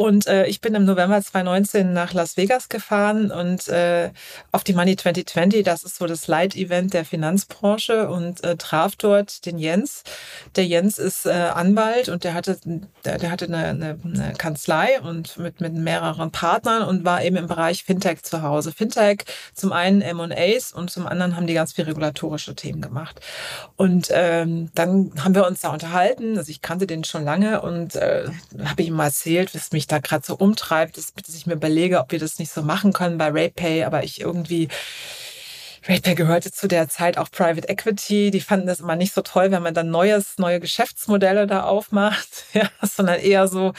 [0.00, 4.10] Und äh, ich bin im November 2019 nach Las Vegas gefahren und äh,
[4.50, 9.44] auf die Money 2020, das ist so das Leitevent der Finanzbranche und äh, traf dort
[9.44, 10.02] den Jens.
[10.56, 12.58] Der Jens ist äh, Anwalt und der hatte,
[13.04, 17.36] der, der hatte eine, eine, eine Kanzlei und mit, mit mehreren Partnern und war eben
[17.36, 18.72] im Bereich Fintech zu Hause.
[18.72, 23.20] Fintech zum einen M&As und zum anderen haben die ganz viel regulatorische Themen gemacht.
[23.76, 26.38] Und ähm, dann haben wir uns da unterhalten.
[26.38, 28.30] Also ich kannte den schon lange und äh,
[28.64, 32.00] habe ihm mal erzählt, was mich da gerade so umtreibt, ist, dass ich mir überlege,
[32.00, 34.68] ob wir das nicht so machen können bei RatePay, aber ich irgendwie
[35.86, 38.30] RatePay gehörte zu der Zeit auch Private Equity.
[38.30, 42.44] Die fanden das immer nicht so toll, wenn man dann neues, neue Geschäftsmodelle da aufmacht,
[42.52, 43.72] ja, sondern eher so,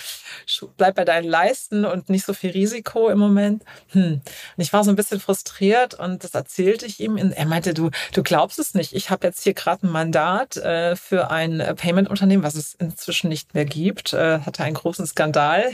[0.77, 3.63] bleib bei deinen Leisten und nicht so viel Risiko im Moment.
[3.89, 4.21] Hm.
[4.57, 7.17] Und ich war so ein bisschen frustriert und das erzählte ich ihm.
[7.17, 8.93] Er meinte, du, du glaubst es nicht.
[8.93, 13.53] Ich habe jetzt hier gerade ein Mandat äh, für ein Payment-Unternehmen, was es inzwischen nicht
[13.53, 14.13] mehr gibt.
[14.13, 15.71] Äh, hatte einen großen Skandal.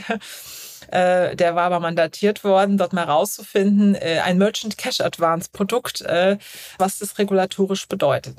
[0.90, 6.00] Äh, der war aber mandatiert worden, dort mal rauszufinden, äh, ein Merchant Cash Advance Produkt,
[6.02, 6.38] äh,
[6.78, 8.36] was das regulatorisch bedeutet.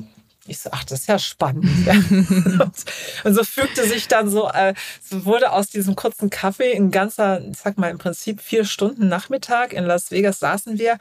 [0.49, 1.67] Ich so, ach, das ist ja spannend.
[1.85, 1.93] Ja.
[3.23, 7.41] und so fügte sich dann so, äh, so wurde aus diesem kurzen Kaffee ein ganzer,
[7.41, 10.97] ich sag mal im Prinzip vier Stunden Nachmittag in Las Vegas saßen wir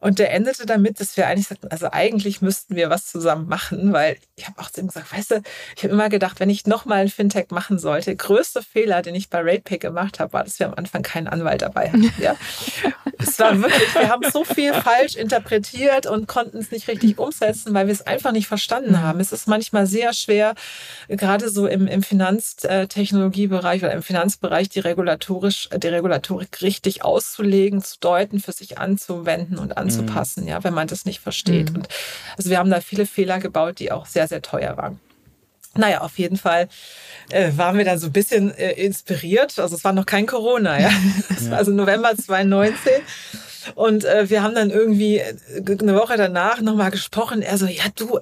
[0.00, 3.92] und der endete damit, dass wir eigentlich sagten, also eigentlich müssten wir was zusammen machen,
[3.92, 5.42] weil ich habe auch zu ihm gesagt, weißt du,
[5.76, 9.30] ich habe immer gedacht, wenn ich nochmal ein Fintech machen sollte, größte Fehler, den ich
[9.30, 12.12] bei RatePay gemacht habe, war, dass wir am Anfang keinen Anwalt dabei hatten.
[12.18, 12.36] Ja.
[13.18, 17.72] es war wirklich, wir haben so viel falsch interpretiert und konnten es nicht richtig umsetzen,
[17.74, 19.00] weil wir es einfach nicht verstanden mhm.
[19.00, 19.20] haben.
[19.20, 20.54] Es ist manchmal sehr schwer,
[21.08, 27.98] gerade so im, im Finanztechnologiebereich oder im Finanzbereich die regulatorisch, die Regulatorik richtig auszulegen, zu
[28.00, 30.50] deuten, für sich anzuwenden und anzupassen, mhm.
[30.50, 31.70] ja, wenn man das nicht versteht.
[31.70, 31.76] Mhm.
[31.76, 31.88] Und
[32.36, 35.00] also wir haben da viele Fehler gebaut, die auch sehr, sehr teuer waren.
[35.78, 36.68] Naja, auf jeden Fall
[37.30, 39.58] äh, waren wir dann so ein bisschen äh, inspiriert.
[39.58, 40.90] Also es war noch kein Corona, ja.
[41.28, 42.92] Es war also November 2019.
[43.74, 45.34] Und äh, wir haben dann irgendwie äh,
[45.80, 47.42] eine Woche danach nochmal gesprochen.
[47.42, 48.18] Er so, ja du,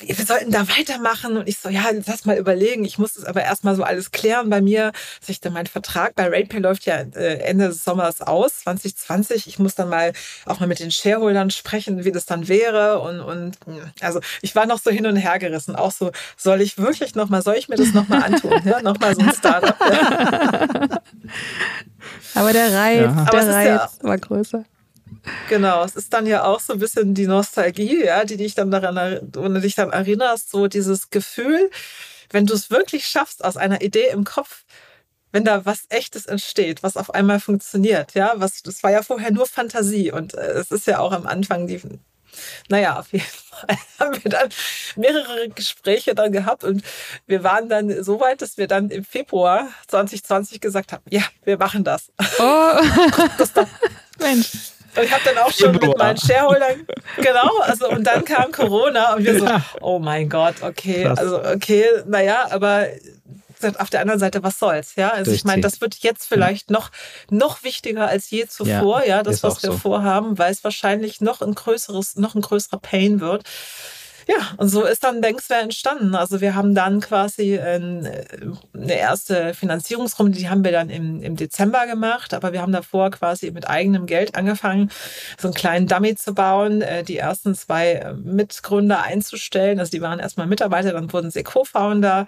[0.00, 1.36] wir sollten da weitermachen.
[1.36, 2.84] Und ich so, ja, lass mal überlegen.
[2.84, 4.86] Ich muss das aber erstmal so alles klären bei mir.
[5.20, 9.46] Also ich dann mein Vertrag bei RatePay läuft ja äh, Ende des Sommers aus, 2020.
[9.46, 10.12] Ich muss dann mal
[10.44, 13.00] auch mal mit den Shareholdern sprechen, wie das dann wäre.
[13.00, 13.58] Und, und
[14.00, 15.76] also ich war noch so hin und her gerissen.
[15.76, 18.60] Auch so, soll ich wirklich nochmal, soll ich mir das nochmal antun?
[18.64, 19.76] Ja, nochmal so ein Startup.
[22.34, 23.24] Aber der Reiz, ja.
[23.24, 23.66] der Reiz
[24.02, 24.64] ja, war größer.
[25.48, 28.70] Genau, es ist dann ja auch so ein bisschen die Nostalgie, ja, die dich dann
[28.70, 28.96] daran,
[29.32, 31.70] wenn du dich dann erinnerst, so dieses Gefühl,
[32.30, 34.64] wenn du es wirklich schaffst, aus einer Idee im Kopf,
[35.32, 39.30] wenn da was Echtes entsteht, was auf einmal funktioniert, ja, was, das war ja vorher
[39.30, 41.80] nur Fantasie und äh, es ist ja auch am Anfang die,
[42.68, 44.48] naja, auf jeden Fall haben wir dann
[44.96, 46.82] mehrere Gespräche dann gehabt und
[47.26, 51.58] wir waren dann so weit, dass wir dann im Februar 2020 gesagt haben, ja, wir
[51.58, 52.10] machen das.
[52.38, 52.80] Oh.
[53.38, 53.52] das
[54.18, 54.75] Mensch.
[54.96, 59.14] Und ich habe dann auch schon mit meinen Shareholdern, genau, also und dann kam Corona
[59.14, 59.46] und wir so,
[59.80, 61.18] oh mein Gott, okay, Krass.
[61.18, 62.86] also okay, naja, aber
[63.78, 65.10] auf der anderen Seite, was soll's, ja?
[65.10, 66.90] Also ich meine, das wird jetzt vielleicht noch,
[67.30, 69.78] noch wichtiger als je zuvor, ja, ja das, was wir so.
[69.78, 73.44] vorhaben, weil es wahrscheinlich noch ein größeres, noch ein größerer Pain wird.
[74.28, 76.16] Ja, und so ist dann Banksware entstanden.
[76.16, 81.36] Also wir haben dann quasi äh, eine erste Finanzierungsrunde, die haben wir dann im, im
[81.36, 84.90] Dezember gemacht, aber wir haben davor quasi mit eigenem Geld angefangen,
[85.38, 89.78] so einen kleinen Dummy zu bauen, äh, die ersten zwei äh, Mitgründer einzustellen.
[89.78, 92.26] Also die waren erstmal Mitarbeiter, dann wurden sie Co-Founder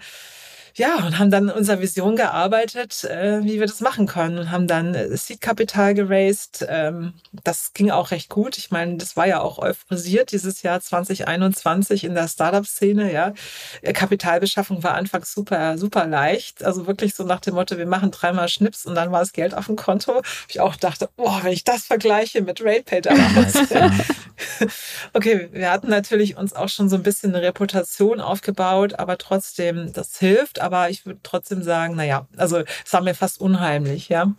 [0.75, 4.67] ja, und haben dann unserer Vision gearbeitet, äh, wie wir das machen können und haben
[4.67, 6.65] dann äh, Seed-Kapital geraced.
[6.67, 8.57] Ähm, das ging auch recht gut.
[8.57, 13.11] Ich meine, das war ja auch euphorisiert dieses Jahr 2021 in der Startup-Szene.
[13.11, 13.33] Ja,
[13.81, 16.63] äh, Kapitalbeschaffung war anfangs super, super leicht.
[16.63, 19.53] Also wirklich so nach dem Motto, wir machen dreimal Schnips und dann war das Geld
[19.53, 20.21] auf dem Konto.
[20.47, 23.55] Ich auch dachte, boah, wenn ich das vergleiche mit RatePay damals.
[25.13, 29.91] okay, wir hatten natürlich uns auch schon so ein bisschen eine Reputation aufgebaut, aber trotzdem,
[29.93, 34.33] das hilft aber ich würde trotzdem sagen, naja, also es war mir fast unheimlich, ja.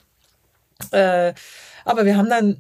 [0.92, 1.34] Äh,
[1.84, 2.56] aber wir haben dann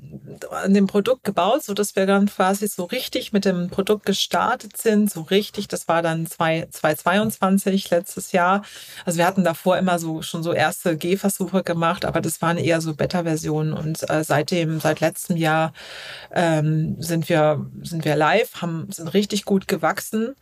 [0.50, 4.76] an dem Produkt gebaut, so dass wir dann quasi so richtig mit dem Produkt gestartet
[4.76, 5.68] sind, so richtig.
[5.68, 8.62] Das war dann 2022 letztes Jahr.
[9.04, 12.80] Also wir hatten davor immer so schon so erste Gehversuche gemacht, aber das waren eher
[12.80, 13.72] so Beta-Versionen.
[13.72, 15.72] Und äh, seitdem, seit letztem Jahr
[16.32, 20.34] ähm, sind wir sind wir live, haben sind richtig gut gewachsen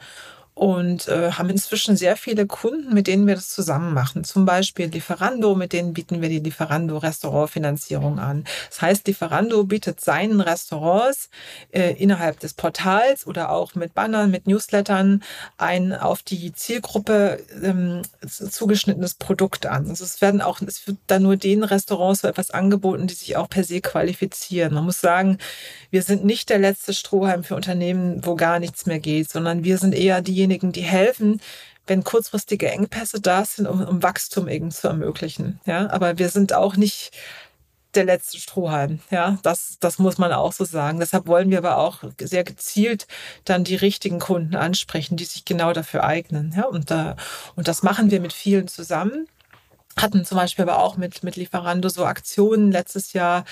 [0.59, 4.25] und äh, haben inzwischen sehr viele Kunden, mit denen wir das zusammen machen.
[4.25, 8.43] Zum Beispiel Lieferando, mit denen bieten wir die Lieferando Restaurantfinanzierung an.
[8.69, 11.31] Das heißt, Lieferando bietet seinen Restaurants
[11.71, 15.23] äh, innerhalb des Portals oder auch mit Bannern, mit Newslettern
[15.59, 19.89] ein auf die Zielgruppe ähm, zugeschnittenes Produkt an.
[19.89, 23.37] Also es werden auch, es wird dann nur den Restaurants so etwas angeboten, die sich
[23.37, 24.75] auch per se qualifizieren.
[24.75, 25.39] Man muss sagen,
[25.93, 29.79] wir sind nicht der letzte Strohhalm für Unternehmen, wo gar nichts mehr geht, sondern wir
[29.79, 31.41] sind eher diejenigen, die helfen,
[31.87, 35.61] wenn kurzfristige Engpässe da sind, um, um Wachstum eben zu ermöglichen.
[35.65, 37.13] Ja, aber wir sind auch nicht
[37.95, 39.01] der letzte Strohhalm.
[39.11, 41.01] Ja, das, das muss man auch so sagen.
[41.01, 43.07] Deshalb wollen wir aber auch sehr gezielt
[43.45, 46.53] dann die richtigen Kunden ansprechen, die sich genau dafür eignen.
[46.57, 47.17] Ja, und, da,
[47.57, 49.27] und das machen wir mit vielen zusammen
[50.03, 53.45] hatten zum Beispiel aber auch mit, mit Lieferando so Aktionen letztes Jahr,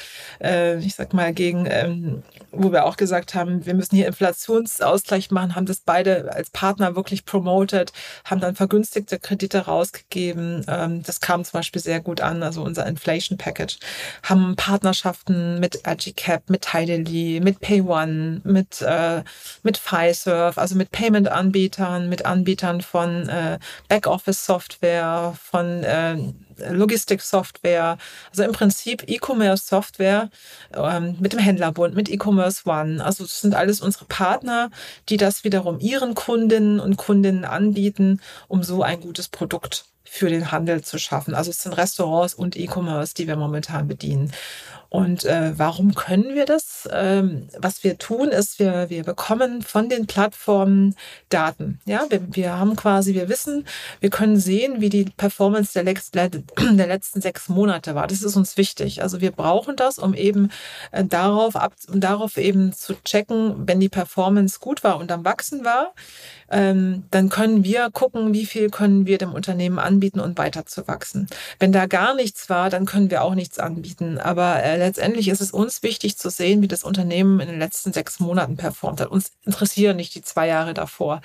[0.43, 5.31] äh, ich sag mal, gegen, ähm, wo wir auch gesagt haben, wir müssen hier Inflationsausgleich
[5.31, 7.93] machen, haben das beide als Partner wirklich promoted,
[8.25, 10.65] haben dann vergünstigte Kredite rausgegeben.
[10.69, 13.79] Ähm, das kam zum Beispiel sehr gut an, also unser Inflation Package.
[14.23, 19.23] Haben Partnerschaften mit Agicap, mit Tidally, mit PayOne, mit, äh,
[19.63, 26.17] mit Fiserv, also mit Payment-Anbietern, mit Anbietern von äh, Backoffice-Software, von äh,
[26.59, 27.99] Logistik-Software,
[28.31, 30.31] also im Prinzip E-Commerce-Software
[30.75, 33.05] ähm, mit dem Händlerbund, mit E-Commerce One.
[33.05, 34.71] Also das sind alles unsere Partner,
[35.09, 40.51] die das wiederum ihren Kundinnen und Kundinnen anbieten, um so ein gutes Produkt für den
[40.53, 41.35] Handel zu schaffen.
[41.35, 44.33] Also es sind Restaurants und E-Commerce, die wir momentan bedienen.
[44.89, 46.76] Und äh, warum können wir das?
[46.93, 50.95] Ähm, was wir tun, ist, wir, wir bekommen von den Plattformen
[51.29, 51.81] Daten.
[51.85, 53.67] Ja, wir, wir haben quasi, wir wissen,
[54.01, 58.07] wir können sehen, wie die Performance der, Lex, der letzten sechs Monate war.
[58.07, 59.03] Das ist uns wichtig.
[59.03, 60.51] Also wir brauchen das, um eben
[60.93, 65.25] äh, darauf ab, um darauf eben zu checken, wenn die Performance gut war und am
[65.25, 65.95] Wachsen war,
[66.49, 70.87] ähm, dann können wir gucken, wie viel können wir dem Unternehmen anbieten und weiter zu
[70.87, 71.27] wachsen.
[71.59, 74.19] Wenn da gar nichts war, dann können wir auch nichts anbieten.
[74.19, 77.93] Aber äh, letztendlich ist es uns wichtig zu sehen, wie das Unternehmen in den letzten
[77.93, 79.09] sechs Monaten performt hat.
[79.09, 81.21] Uns interessieren nicht die zwei Jahre davor.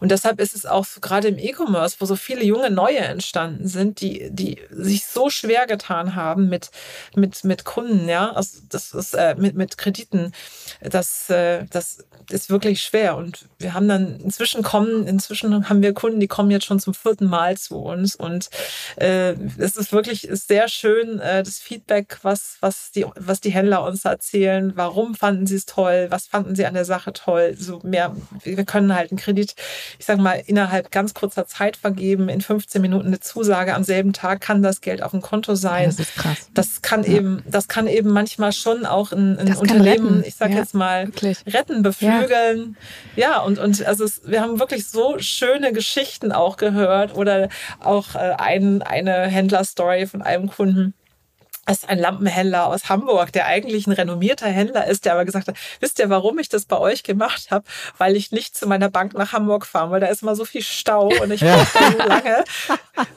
[0.00, 3.68] Und deshalb ist es auch so, gerade im E-Commerce, wo so viele junge Neue entstanden
[3.68, 6.70] sind, die, die sich so schwer getan haben mit,
[7.14, 10.32] mit, mit Kunden, ja, also das ist äh, mit, mit Krediten,
[10.80, 13.16] das, äh, das ist wirklich schwer.
[13.16, 16.94] Und wir haben dann inzwischen kommen, inzwischen haben wir Kunden, die kommen jetzt schon zum
[16.94, 18.16] vierten Mal zu uns.
[18.16, 18.50] Und
[18.96, 23.84] äh, es ist wirklich sehr schön, äh, das Feedback, was, was, die, was die Händler
[23.84, 24.72] uns erzählen.
[24.84, 26.08] Warum fanden sie es toll?
[26.10, 27.54] Was fanden sie an der Sache toll?
[27.58, 29.54] So mehr, wir können halt einen Kredit,
[29.98, 33.74] ich sag mal, innerhalb ganz kurzer Zeit vergeben, in 15 Minuten eine Zusage.
[33.74, 35.86] Am selben Tag kann das Geld auf dem Konto sein.
[35.86, 36.50] Das ist krass.
[36.52, 37.14] Das kann ja.
[37.14, 41.06] eben, das kann eben manchmal schon auch ein, ein Unternehmen, ich sag ja, jetzt mal,
[41.06, 41.38] wirklich.
[41.46, 42.76] retten, beflügeln.
[43.16, 47.48] Ja, ja und, und also es, wir haben wirklich so schöne Geschichten auch gehört oder
[47.80, 50.92] auch äh, ein, eine Händlerstory von einem Kunden
[51.66, 55.48] das ist ein Lampenhändler aus Hamburg, der eigentlich ein renommierter Händler ist, der aber gesagt
[55.48, 57.64] hat, wisst ihr, warum ich das bei euch gemacht habe?
[57.98, 60.62] Weil ich nicht zu meiner Bank nach Hamburg fahre, weil da ist immer so viel
[60.62, 62.44] Stau und ich brauche so lange.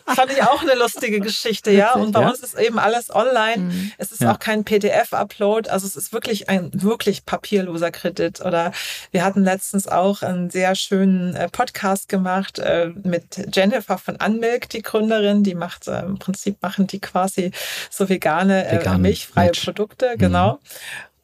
[0.06, 1.94] Fand ich auch eine lustige Geschichte, ja.
[1.94, 2.30] Und bei ja.
[2.30, 3.64] uns ist eben alles online.
[3.64, 3.92] Mhm.
[3.98, 4.32] Es ist ja.
[4.32, 5.70] auch kein PDF-Upload.
[5.70, 8.42] Also es ist wirklich ein wirklich papierloser Kredit.
[8.42, 8.72] Oder
[9.12, 14.70] wir hatten letztens auch einen sehr schönen äh, Podcast gemacht äh, mit Jennifer von Unmilk,
[14.70, 15.44] die Gründerin.
[15.44, 17.52] Die macht äh, im Prinzip machen die quasi
[17.90, 19.63] so vegan vegane, äh, Vegan milchfreie Match.
[19.65, 20.19] Produkte, mhm.
[20.19, 20.54] genau.
[20.54, 20.60] Mhm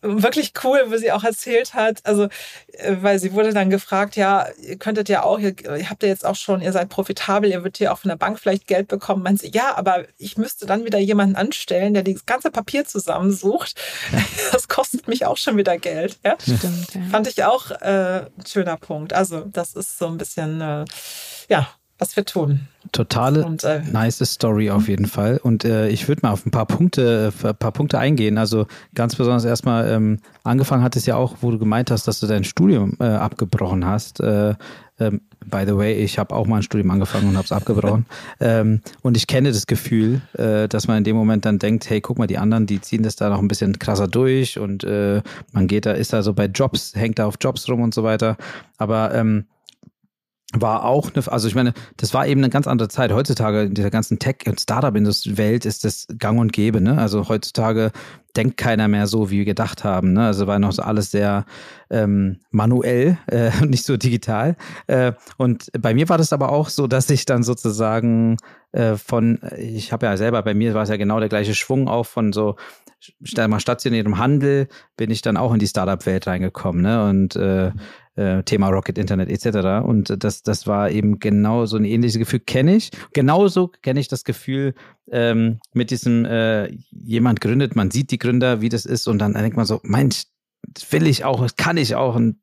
[0.04, 2.26] wirklich cool, wo sie auch erzählt hat, also
[2.74, 6.10] äh, weil sie wurde dann gefragt, ja, ihr könntet ja auch, ihr, ihr habt ja
[6.10, 8.88] jetzt auch schon, ihr seid profitabel, ihr würdet hier auch von der Bank vielleicht Geld
[8.88, 9.24] bekommen.
[9.24, 13.76] Meint sie, ja, aber ich müsste dann wieder jemanden anstellen, der das ganze Papier zusammensucht.
[14.52, 16.20] Das kostet mich auch schon wieder Geld.
[16.24, 16.36] Ja?
[16.40, 17.02] Stimmt, ja.
[17.10, 19.14] Fand ich auch äh, ein schöner Punkt.
[19.14, 20.86] Also das ist so ein bisschen, äh,
[21.50, 21.70] ja,
[22.00, 22.62] was wir tun.
[22.92, 25.40] Totale und, äh, nice Story auf jeden Fall.
[25.42, 28.38] Und äh, ich würde mal auf ein paar Punkte, ein äh, paar Punkte eingehen.
[28.38, 32.20] Also ganz besonders erstmal, ähm, angefangen hat es ja auch, wo du gemeint hast, dass
[32.20, 34.20] du dein Studium äh, abgebrochen hast.
[34.20, 34.56] Äh,
[35.00, 38.06] ähm, by the way, ich habe auch mal ein Studium angefangen und habe es abgebrochen.
[38.40, 42.02] ähm, und ich kenne das Gefühl, äh, dass man in dem Moment dann denkt, hey,
[42.02, 45.68] guck mal, die anderen, die ziehen das da noch ein bisschen krasser durch und man
[45.68, 48.38] geht da, ist da so bei Jobs, hängt da auf Jobs rum und so weiter.
[48.78, 49.46] Aber ähm,
[50.54, 53.12] war auch eine, also ich meine, das war eben eine ganz andere Zeit.
[53.12, 56.80] Heutzutage in dieser ganzen Tech- und Startup-Welt ist das gang und gäbe.
[56.80, 56.98] Ne?
[56.98, 57.92] Also heutzutage
[58.36, 60.14] denkt keiner mehr so, wie wir gedacht haben.
[60.14, 60.26] Ne?
[60.26, 61.46] Also war noch alles sehr
[61.90, 64.56] ähm, manuell, äh, nicht so digital.
[64.88, 68.38] Äh, und bei mir war das aber auch so, dass ich dann sozusagen
[68.72, 71.88] äh, von, ich habe ja selber, bei mir war es ja genau der gleiche Schwung
[71.88, 72.56] auch von so
[73.36, 76.82] mal stationärem Handel, bin ich dann auch in die Startup-Welt reingekommen.
[76.82, 77.06] Ne?
[77.10, 77.72] Und äh,
[78.16, 79.86] äh, Thema Rocket Internet etc.
[79.86, 82.92] Und das, das war eben genau so ein ähnliches Gefühl, kenne ich.
[83.14, 84.74] Genauso kenne ich das Gefühl
[85.12, 89.34] ähm, mit diesem, äh, jemand gründet, man sieht die Gründer, wie das ist und dann
[89.34, 90.24] denkt man so, Mensch,
[90.90, 92.38] will ich auch, kann ich auch und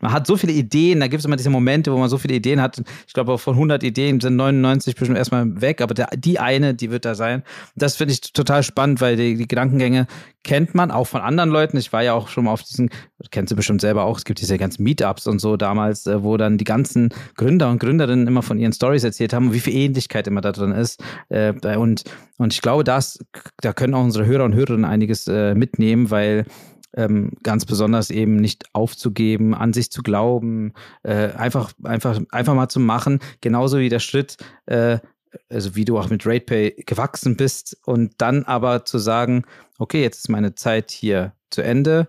[0.00, 2.34] man hat so viele Ideen, da gibt es immer diese Momente, wo man so viele
[2.34, 2.82] Ideen hat.
[3.06, 6.90] Ich glaube, von 100 Ideen sind 99 bestimmt erstmal weg, aber der, die eine, die
[6.90, 7.42] wird da sein.
[7.74, 10.06] Das finde ich total spannend, weil die, die, Gedankengänge
[10.44, 11.76] kennt man auch von anderen Leuten.
[11.76, 12.90] Ich war ja auch schon mal auf diesen,
[13.30, 16.36] kennst du bestimmt selber auch, es gibt diese ganzen Meetups und so damals, äh, wo
[16.36, 20.26] dann die ganzen Gründer und Gründerinnen immer von ihren Stories erzählt haben, wie viel Ähnlichkeit
[20.26, 21.02] immer da drin ist.
[21.28, 22.04] Äh, und,
[22.38, 23.18] und ich glaube, das,
[23.60, 26.44] da können auch unsere Hörer und Hörerinnen einiges äh, mitnehmen, weil
[26.96, 32.68] ähm, ganz besonders eben nicht aufzugeben, an sich zu glauben, äh, einfach, einfach, einfach mal
[32.68, 34.98] zu machen, genauso wie der Schritt, äh,
[35.50, 39.44] also wie du auch mit RatePay gewachsen bist und dann aber zu sagen,
[39.78, 42.08] okay, jetzt ist meine Zeit hier zu Ende,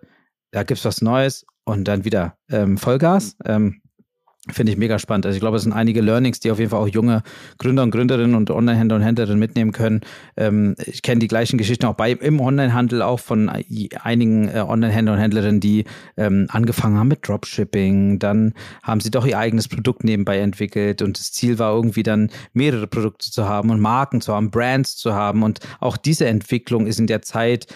[0.52, 3.36] da gibt es was Neues und dann wieder ähm, Vollgas.
[3.45, 3.82] Ähm,
[4.50, 5.26] Finde ich mega spannend.
[5.26, 7.22] Also ich glaube, es sind einige Learnings, die auf jeden Fall auch junge
[7.58, 10.02] Gründer und Gründerinnen und Online-Händler und Händlerinnen mitnehmen können.
[10.38, 15.14] Ähm, ich kenne die gleichen Geschichten auch bei im Online-Handel auch von einigen äh, Online-Händler
[15.14, 18.20] und Händlerinnen, die ähm, angefangen haben mit Dropshipping.
[18.20, 22.30] Dann haben sie doch ihr eigenes Produkt nebenbei entwickelt und das Ziel war irgendwie dann
[22.54, 25.44] mehrere Produkte zu haben und Marken zu haben, Brands zu haben.
[25.44, 27.68] Und auch diese Entwicklung ist in der Zeit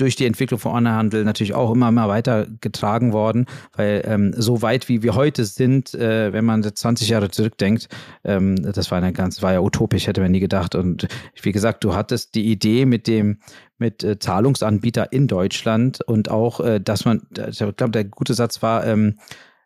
[0.00, 4.62] durch die Entwicklung von Onlinehandel natürlich auch immer immer weiter getragen worden, weil ähm, so
[4.62, 7.88] weit wie wir heute sind, äh, wenn man 20 Jahre zurückdenkt,
[8.24, 10.74] ähm, das war eine ganz, war ja utopisch, hätte man nie gedacht.
[10.74, 11.08] Und
[11.42, 13.38] wie gesagt, du hattest die Idee mit dem
[13.78, 18.62] mit äh, Zahlungsanbieter in Deutschland und auch, äh, dass man, ich glaube, der gute Satz
[18.62, 19.16] war, ähm,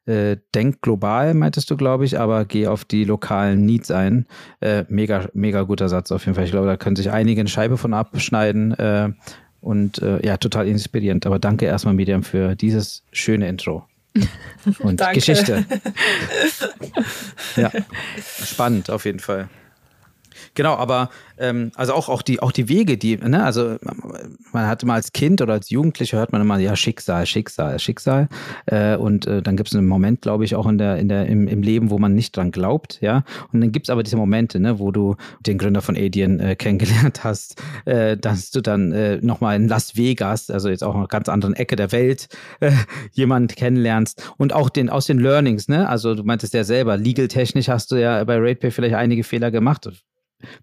[0.06, 4.26] äh, denk global, meintest du, glaube ich, aber geh auf die lokalen Needs ein.
[4.60, 6.44] Äh, mega, mega guter Satz auf jeden Fall.
[6.44, 8.72] Ich glaube, da können sich einige eine Scheibe von abschneiden.
[8.72, 9.12] Äh,
[9.64, 11.26] und äh, ja, total inspirierend.
[11.26, 13.86] Aber danke erstmal, Miriam, für dieses schöne Intro.
[14.78, 15.66] Und Geschichte.
[17.56, 17.70] ja,
[18.44, 19.48] spannend auf jeden Fall.
[20.54, 23.76] Genau, aber ähm, also auch, auch, die, auch die Wege, die, ne, also
[24.52, 28.28] man hat immer als Kind oder als Jugendlicher hört man immer, ja, Schicksal, Schicksal, Schicksal.
[28.66, 31.26] Äh, und äh, dann gibt es einen Moment, glaube ich, auch in der, in der,
[31.26, 33.24] im, im Leben, wo man nicht dran glaubt, ja.
[33.52, 36.54] Und dann gibt es aber diese Momente, ne, wo du den Gründer von Adyen äh,
[36.54, 41.00] kennengelernt hast, äh, dass du dann äh, nochmal in Las Vegas, also jetzt auch in
[41.00, 42.28] einer ganz anderen Ecke der Welt,
[42.60, 42.70] äh,
[43.12, 44.32] jemand kennenlernst.
[44.36, 45.88] Und auch den, aus den Learnings, ne?
[45.88, 49.86] Also du meintest ja selber, legal-technisch hast du ja bei RatePay vielleicht einige Fehler gemacht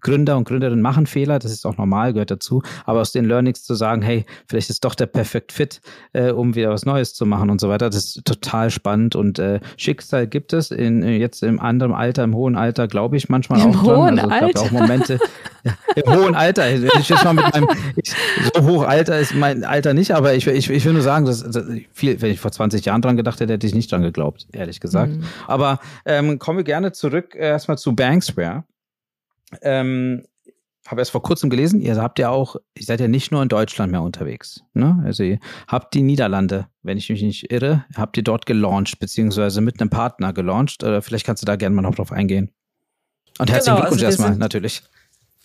[0.00, 2.62] Gründer und Gründerinnen machen Fehler, das ist auch normal, gehört dazu.
[2.84, 5.80] Aber aus den Learnings zu sagen, hey, vielleicht ist doch der Perfect Fit,
[6.12, 9.16] äh, um wieder was Neues zu machen und so weiter, das ist total spannend.
[9.16, 13.16] Und äh, Schicksal gibt es in, äh, jetzt im anderen Alter, im hohen Alter, glaube
[13.16, 13.82] ich, manchmal Im auch.
[13.82, 14.60] Hohen also, Alter.
[14.60, 15.18] auch Momente.
[15.64, 16.70] ja, Im hohen Alter.
[16.72, 18.12] Ich jetzt mal mit meinem, ich,
[18.54, 21.42] so hoch Alter ist mein Alter nicht, aber ich, ich, ich will nur sagen, dass,
[21.42, 24.46] dass viel, wenn ich vor 20 Jahren dran gedacht hätte, hätte ich nicht dran geglaubt,
[24.52, 25.12] ehrlich gesagt.
[25.12, 25.24] Mhm.
[25.46, 28.64] Aber ähm, kommen wir gerne zurück erstmal zu Banksware.
[29.60, 30.22] Ähm,
[30.86, 33.48] habe erst vor kurzem gelesen, ihr habt ja auch, ihr seid ja nicht nur in
[33.48, 34.62] Deutschland mehr unterwegs.
[34.74, 35.00] Ne?
[35.04, 35.38] Also ihr
[35.68, 39.90] habt die Niederlande, wenn ich mich nicht irre, habt ihr dort gelauncht, beziehungsweise mit einem
[39.90, 40.82] Partner gelauncht.
[40.82, 42.50] Oder vielleicht kannst du da gerne mal noch drauf eingehen.
[43.38, 44.82] Und herzlichen genau, Glückwunsch also erstmal, natürlich.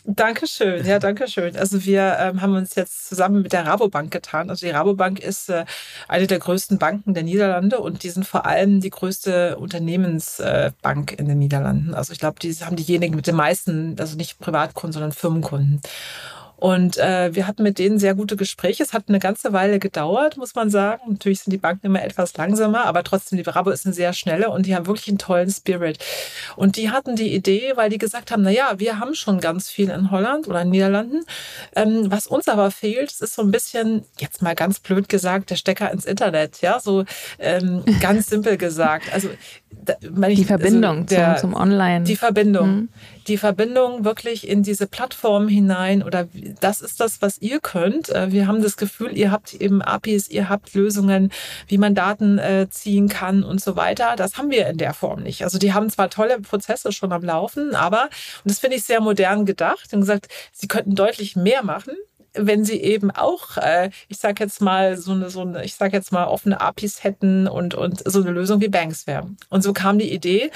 [0.09, 1.57] Dankeschön, ja, Dankeschön.
[1.57, 4.49] Also wir ähm, haben uns jetzt zusammen mit der Rabobank getan.
[4.49, 5.65] Also die Rabobank ist äh,
[6.07, 11.15] eine der größten Banken der Niederlande und die sind vor allem die größte Unternehmensbank äh,
[11.15, 11.93] in den Niederlanden.
[11.93, 15.81] Also ich glaube, die haben diejenigen mit den meisten, also nicht Privatkunden, sondern Firmenkunden.
[16.57, 18.81] Und äh, wir hatten mit denen sehr gute Gespräche.
[18.81, 21.03] Es hat eine ganze Weile gedauert, muss man sagen.
[21.07, 24.49] Natürlich sind die Banken immer etwas langsamer, aber trotzdem, die Rabo ist eine sehr schnelle
[24.49, 25.99] und die haben wirklich einen tollen Spirit.
[26.55, 29.69] Und die hatten die Idee, weil die gesagt haben, na ja, wir haben schon ganz
[29.69, 31.25] viel in Holland oder in Niederlanden.
[31.75, 35.57] Ähm, was uns aber fehlt, ist so ein bisschen, jetzt mal ganz blöd gesagt, der
[35.57, 36.61] Stecker ins Internet.
[36.61, 37.05] Ja, so
[37.37, 39.13] ähm, ganz simpel gesagt.
[39.13, 39.29] Also
[39.69, 42.03] die ich, Verbindung also der, zum, zum, Online.
[42.03, 42.69] Die Verbindung.
[42.69, 42.89] Mhm.
[43.27, 46.27] Die Verbindung wirklich in diese Plattform hinein oder
[46.61, 48.09] das ist das, was ihr könnt.
[48.09, 51.31] Äh, wir haben das Gefühl, ihr habt eben APIs, ihr habt Lösungen,
[51.67, 54.15] wie man Daten äh, ziehen kann und so weiter.
[54.15, 55.43] Das haben wir in der Form nicht.
[55.43, 59.01] Also die haben zwar tolle Prozesse schon am Laufen, aber, und das finde ich sehr
[59.01, 61.93] modern gedacht und gesagt, sie könnten deutlich mehr machen
[62.33, 65.95] wenn sie eben auch, äh, ich sage jetzt mal so eine, so eine, ich sage
[65.95, 69.29] jetzt mal offene APIs hätten und und so eine Lösung wie Banks wäre.
[69.49, 70.51] Und so kam die Idee,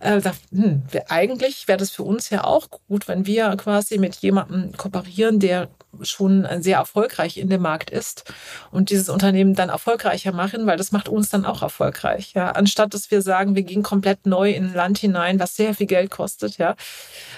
[0.00, 4.16] äh, da, hm, eigentlich wäre das für uns ja auch gut, wenn wir quasi mit
[4.16, 5.68] jemandem kooperieren, der
[6.02, 8.32] schon sehr erfolgreich in dem Markt ist
[8.70, 12.32] und dieses Unternehmen dann erfolgreicher machen, weil das macht uns dann auch erfolgreich.
[12.34, 15.74] Ja, anstatt dass wir sagen, wir gehen komplett neu in ein Land hinein, was sehr
[15.74, 16.58] viel Geld kostet.
[16.58, 16.76] Ja,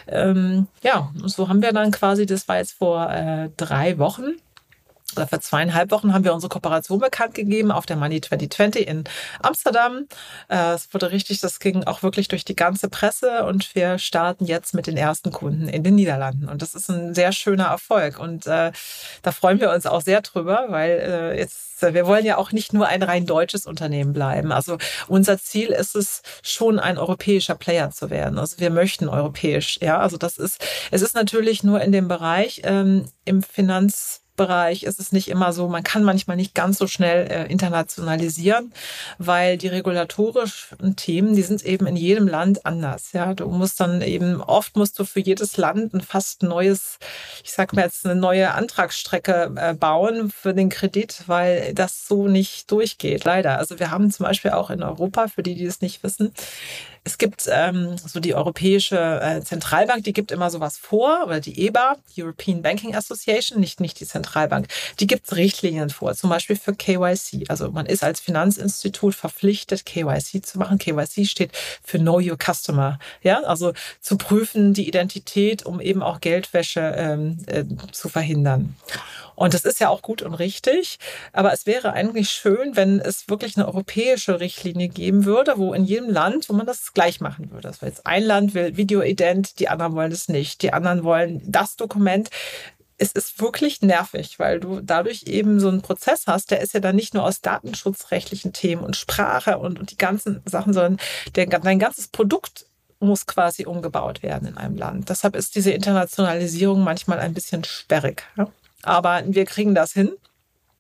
[0.07, 4.37] ähm, ja, so haben wir dann quasi, das war jetzt vor äh, drei Wochen,
[5.15, 9.05] vor zweieinhalb Wochen haben wir unsere Kooperation bekannt gegeben auf der Money 2020 in
[9.41, 10.07] Amsterdam.
[10.49, 14.45] Äh, es wurde richtig, das ging auch wirklich durch die ganze Presse und wir starten
[14.45, 16.49] jetzt mit den ersten Kunden in den Niederlanden.
[16.49, 18.19] Und das ist ein sehr schöner Erfolg.
[18.19, 18.73] Und äh,
[19.23, 22.73] da freuen wir uns auch sehr drüber, weil äh, jetzt wir wollen ja auch nicht
[22.73, 24.53] nur ein rein deutsches Unternehmen bleiben.
[24.53, 28.39] Also unser Ziel ist es schon ein europäischer Player zu werden.
[28.39, 29.79] Also wir möchten europäisch.
[29.83, 34.83] Ja, also das ist, es ist natürlich nur in dem Bereich ähm, im Finanz Bereich
[34.83, 38.73] ist es nicht immer so, man kann manchmal nicht ganz so schnell äh, internationalisieren,
[39.19, 43.13] weil die regulatorischen Themen, die sind eben in jedem Land anders.
[43.13, 46.99] Ja, du musst dann eben, oft musst du für jedes Land ein fast neues,
[47.45, 52.27] ich sag mal jetzt eine neue Antragsstrecke äh, bauen für den Kredit, weil das so
[52.27, 53.59] nicht durchgeht, leider.
[53.59, 56.35] Also wir haben zum Beispiel auch in Europa, für die, die es nicht wissen,
[57.05, 61.67] es gibt ähm, so die Europäische äh, Zentralbank, die gibt immer sowas vor, oder die
[61.67, 64.69] EBA, European Banking Association, nicht, nicht die Zentralbank,
[65.01, 67.47] die gibt Richtlinien vor, zum Beispiel für KYC.
[67.49, 70.79] Also man ist als Finanzinstitut verpflichtet, KYC zu machen.
[70.79, 71.51] KYC steht
[71.83, 73.01] für Know Your Customer.
[73.23, 78.77] Ja, also zu prüfen die Identität, um eben auch Geldwäsche ähm, äh, zu verhindern.
[79.35, 80.99] Und das ist ja auch gut und richtig.
[81.33, 85.85] Aber es wäre eigentlich schön, wenn es wirklich eine europäische Richtlinie geben würde, wo in
[85.85, 87.69] jedem Land, wo man das gleich machen würde.
[87.69, 90.63] Das jetzt ein Land will Videoident, die anderen wollen es nicht.
[90.63, 92.31] Die anderen wollen das Dokument
[93.03, 96.79] es ist wirklich nervig, weil du dadurch eben so einen Prozess hast, der ist ja
[96.79, 100.99] dann nicht nur aus datenschutzrechtlichen Themen und Sprache und, und die ganzen Sachen, sondern
[101.35, 102.67] der, dein ganzes Produkt
[103.01, 105.09] muss quasi umgebaut werden in einem Land.
[105.09, 108.23] Deshalb ist diese Internationalisierung manchmal ein bisschen sperrig.
[108.85, 110.13] Aber wir kriegen das hin.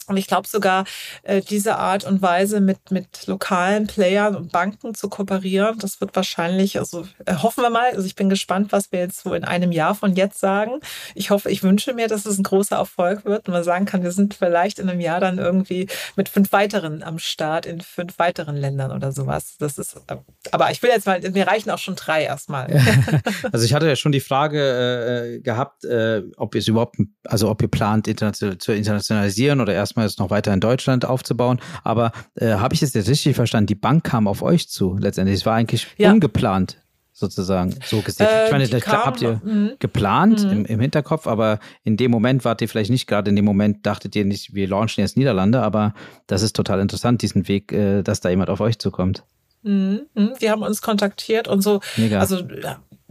[0.08, 0.84] Und ich glaube sogar,
[1.22, 6.14] äh, diese Art und Weise mit, mit lokalen Playern und Banken zu kooperieren, das wird
[6.16, 9.44] wahrscheinlich, also äh, hoffen wir mal, also ich bin gespannt, was wir jetzt so in
[9.44, 10.80] einem Jahr von jetzt sagen.
[11.14, 14.02] Ich hoffe, ich wünsche mir, dass es ein großer Erfolg wird und man sagen kann,
[14.02, 18.18] wir sind vielleicht in einem Jahr dann irgendwie mit fünf weiteren am Start in fünf
[18.18, 19.56] weiteren Ländern oder sowas.
[19.58, 20.16] Das ist, äh,
[20.50, 22.68] aber ich will jetzt mal, mir reichen auch schon drei erstmal.
[23.52, 25.84] also ich hatte ja schon die Frage äh, gehabt,
[26.36, 30.18] ob ihr es überhaupt, also ob ihr plant, international, zu internationalisieren oder erst erstmal jetzt
[30.18, 31.60] noch weiter in Deutschland aufzubauen.
[31.84, 33.66] Aber äh, habe ich es jetzt richtig verstanden?
[33.66, 35.40] Die Bank kam auf euch zu letztendlich.
[35.40, 36.10] Es war eigentlich ja.
[36.12, 36.78] ungeplant
[37.12, 38.26] sozusagen so gesehen.
[38.26, 39.72] Äh, ich meine, klar kam, habt ihr mh.
[39.78, 40.50] geplant mh.
[40.50, 43.86] Im, im, Hinterkopf, aber in dem Moment wart ihr vielleicht nicht gerade in dem Moment,
[43.86, 45.94] dachtet ihr nicht, wir launchen jetzt Niederlande, aber
[46.26, 49.24] das ist total interessant, diesen Weg, äh, dass da jemand auf euch zukommt.
[49.62, 50.06] Mhm.
[50.40, 51.80] Die haben uns kontaktiert und so.
[51.96, 52.18] Mega.
[52.18, 52.42] Also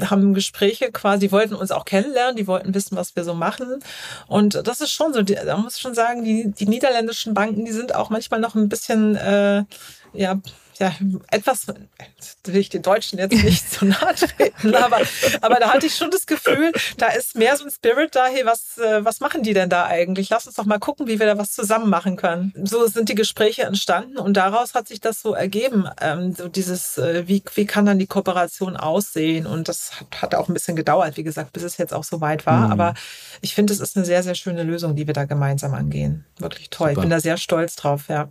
[0.09, 3.83] haben Gespräche quasi, wollten uns auch kennenlernen, die wollten wissen, was wir so machen.
[4.27, 7.71] Und das ist schon so, da muss ich schon sagen, die, die niederländischen Banken, die
[7.71, 9.63] sind auch manchmal noch ein bisschen, äh,
[10.13, 10.39] ja,
[10.81, 10.95] ja,
[11.29, 15.01] etwas, will ich den Deutschen jetzt nicht zu nahe treten, aber,
[15.41, 18.45] aber da hatte ich schon das Gefühl, da ist mehr so ein Spirit da, hey,
[18.45, 20.29] was, äh, was machen die denn da eigentlich?
[20.29, 22.51] Lass uns doch mal gucken, wie wir da was zusammen machen können.
[22.63, 26.97] So sind die Gespräche entstanden und daraus hat sich das so ergeben, ähm, so dieses,
[26.97, 29.45] äh, wie, wie kann dann die Kooperation aussehen?
[29.45, 32.21] Und das hat, hat auch ein bisschen gedauert, wie gesagt, bis es jetzt auch so
[32.21, 32.65] weit war.
[32.65, 32.71] Mhm.
[32.71, 32.93] Aber
[33.41, 36.25] ich finde, es ist eine sehr, sehr schöne Lösung, die wir da gemeinsam angehen.
[36.39, 36.89] Wirklich toll.
[36.89, 37.01] Super.
[37.01, 38.29] Ich bin da sehr stolz drauf, ja.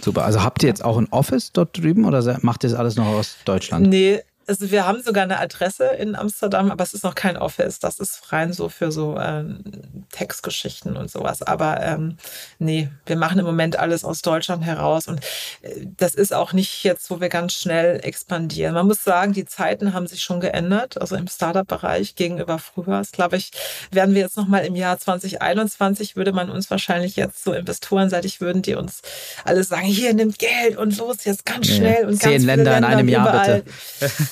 [0.00, 0.24] Super.
[0.24, 3.06] Also habt ihr jetzt auch ein Office dort drüben oder macht ihr das alles noch
[3.06, 3.88] aus Deutschland?
[3.88, 7.78] Nee, also wir haben sogar eine Adresse in Amsterdam, aber es ist noch kein Office.
[7.78, 9.62] Das ist rein so für so ähm,
[10.10, 11.42] Textgeschichten und sowas.
[11.42, 12.16] Aber ähm,
[12.58, 15.08] nee, wir machen im Moment alles aus Deutschland heraus.
[15.08, 15.20] Und
[15.62, 18.74] äh, das ist auch nicht jetzt, wo wir ganz schnell expandieren.
[18.74, 21.00] Man muss sagen, die Zeiten haben sich schon geändert.
[21.00, 22.98] Also im Startup-Bereich gegenüber früher.
[22.98, 23.52] Das glaube ich,
[23.90, 28.62] werden wir jetzt nochmal im Jahr 2021, würde man uns wahrscheinlich jetzt so investorenseitig würden,
[28.62, 29.02] die uns
[29.44, 32.72] alle sagen, hier nimmt Geld und los jetzt ganz schnell ja, und ganz Zehn Länder,
[32.72, 33.64] Länder in einem Jahr bitte.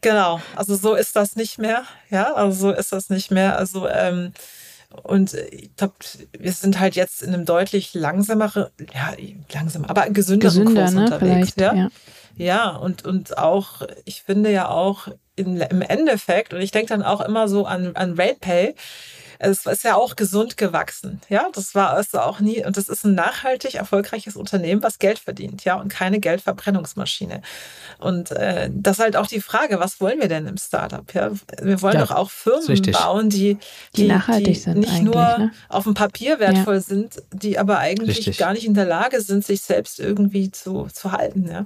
[0.00, 1.84] genau, also so ist das nicht mehr.
[2.10, 3.58] Ja, also so ist das nicht mehr.
[3.58, 4.32] Also ähm,
[5.02, 5.94] und ich glaube,
[6.36, 9.14] wir sind halt jetzt in einem deutlich langsameren, ja,
[9.52, 11.52] langsam, aber gesünderen Gesünder, Kurs ne, unterwegs.
[11.56, 11.74] Ja?
[11.74, 11.88] ja,
[12.36, 17.02] ja, und, und auch, ich finde ja auch in, im Endeffekt, und ich denke dann
[17.02, 18.74] auch immer so an, an RatePay,
[19.42, 21.20] es ist ja auch gesund gewachsen.
[21.30, 25.18] Ja, das war also auch nie, und das ist ein nachhaltig erfolgreiches Unternehmen, was Geld
[25.18, 27.40] verdient, ja, und keine Geldverbrennungsmaschine.
[27.98, 31.10] Und äh, das ist halt auch die Frage, was wollen wir denn im Startup?
[31.14, 31.30] Ja,
[31.62, 33.54] wir wollen ja, doch auch Firmen bauen, die,
[33.96, 34.78] die, die nachhaltig die sind.
[34.80, 35.52] Nicht nur ne?
[35.70, 36.80] auf dem Papier wertvoll ja.
[36.80, 38.36] sind, die aber eigentlich richtig.
[38.36, 41.48] gar nicht in der Lage sind, sich selbst irgendwie zu, zu halten.
[41.50, 41.64] Ja.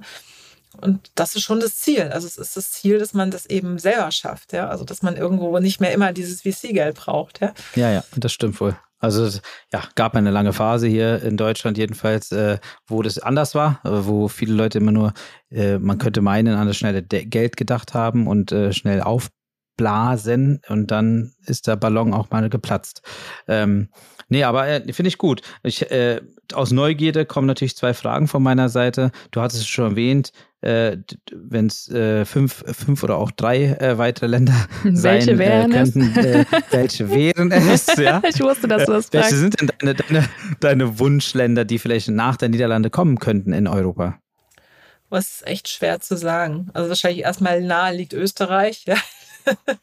[0.80, 2.10] Und das ist schon das Ziel.
[2.12, 4.68] Also es ist das Ziel, dass man das eben selber schafft, ja.
[4.68, 7.52] Also dass man irgendwo nicht mehr immer dieses VC-Geld braucht, ja.
[7.74, 8.76] Ja, ja, das stimmt wohl.
[9.04, 9.28] Also
[9.70, 13.90] ja, gab eine lange Phase hier in Deutschland jedenfalls, äh, wo das anders war, äh,
[13.90, 15.12] wo viele Leute immer nur,
[15.50, 20.62] äh, man könnte meinen, an das schnelle De Geld gedacht haben und äh, schnell aufblasen
[20.68, 23.02] und dann ist der Ballon auch mal geplatzt.
[23.46, 23.90] Ähm,
[24.30, 25.42] nee, aber äh, finde ich gut.
[25.62, 26.22] Ich, äh,
[26.54, 29.10] aus Neugierde kommen natürlich zwei Fragen von meiner Seite.
[29.32, 30.32] Du hattest es schon erwähnt,
[30.64, 30.96] äh,
[31.30, 35.74] wenn es äh, fünf, fünf oder auch drei äh, weitere Länder welche sein wären äh,
[35.74, 37.86] könnten, äh, welche wären es?
[37.98, 38.22] Ja?
[38.28, 39.40] Ich wusste, dass du das Welche fragst.
[39.40, 40.28] sind denn deine, deine,
[40.60, 44.18] deine Wunschländer, die vielleicht nach der Niederlande kommen könnten in Europa?
[45.10, 46.70] Was ist echt schwer zu sagen.
[46.72, 48.96] Also wahrscheinlich erstmal nahe liegt Österreich, ja.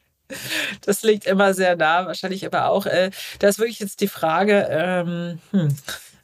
[0.86, 2.86] Das liegt immer sehr nah, wahrscheinlich aber auch.
[2.86, 5.76] Äh, da ist wirklich jetzt die Frage, ähm, hm.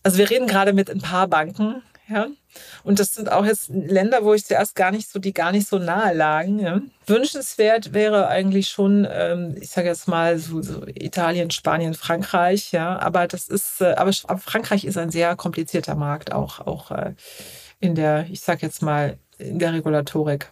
[0.02, 2.28] also wir reden gerade mit ein paar Banken, ja.
[2.84, 5.68] Und das sind auch jetzt Länder, wo ich zuerst gar nicht so, die gar nicht
[5.68, 6.60] so nahe lagen.
[6.60, 6.82] Ja.
[7.06, 12.98] Wünschenswert wäre eigentlich schon, ähm, ich sage jetzt mal so, so, Italien, Spanien, Frankreich, ja.
[13.00, 17.14] Aber das ist, äh, aber Frankreich ist ein sehr komplizierter Markt, auch, auch äh,
[17.80, 20.50] in der, ich sage jetzt mal, in der Regulatorik.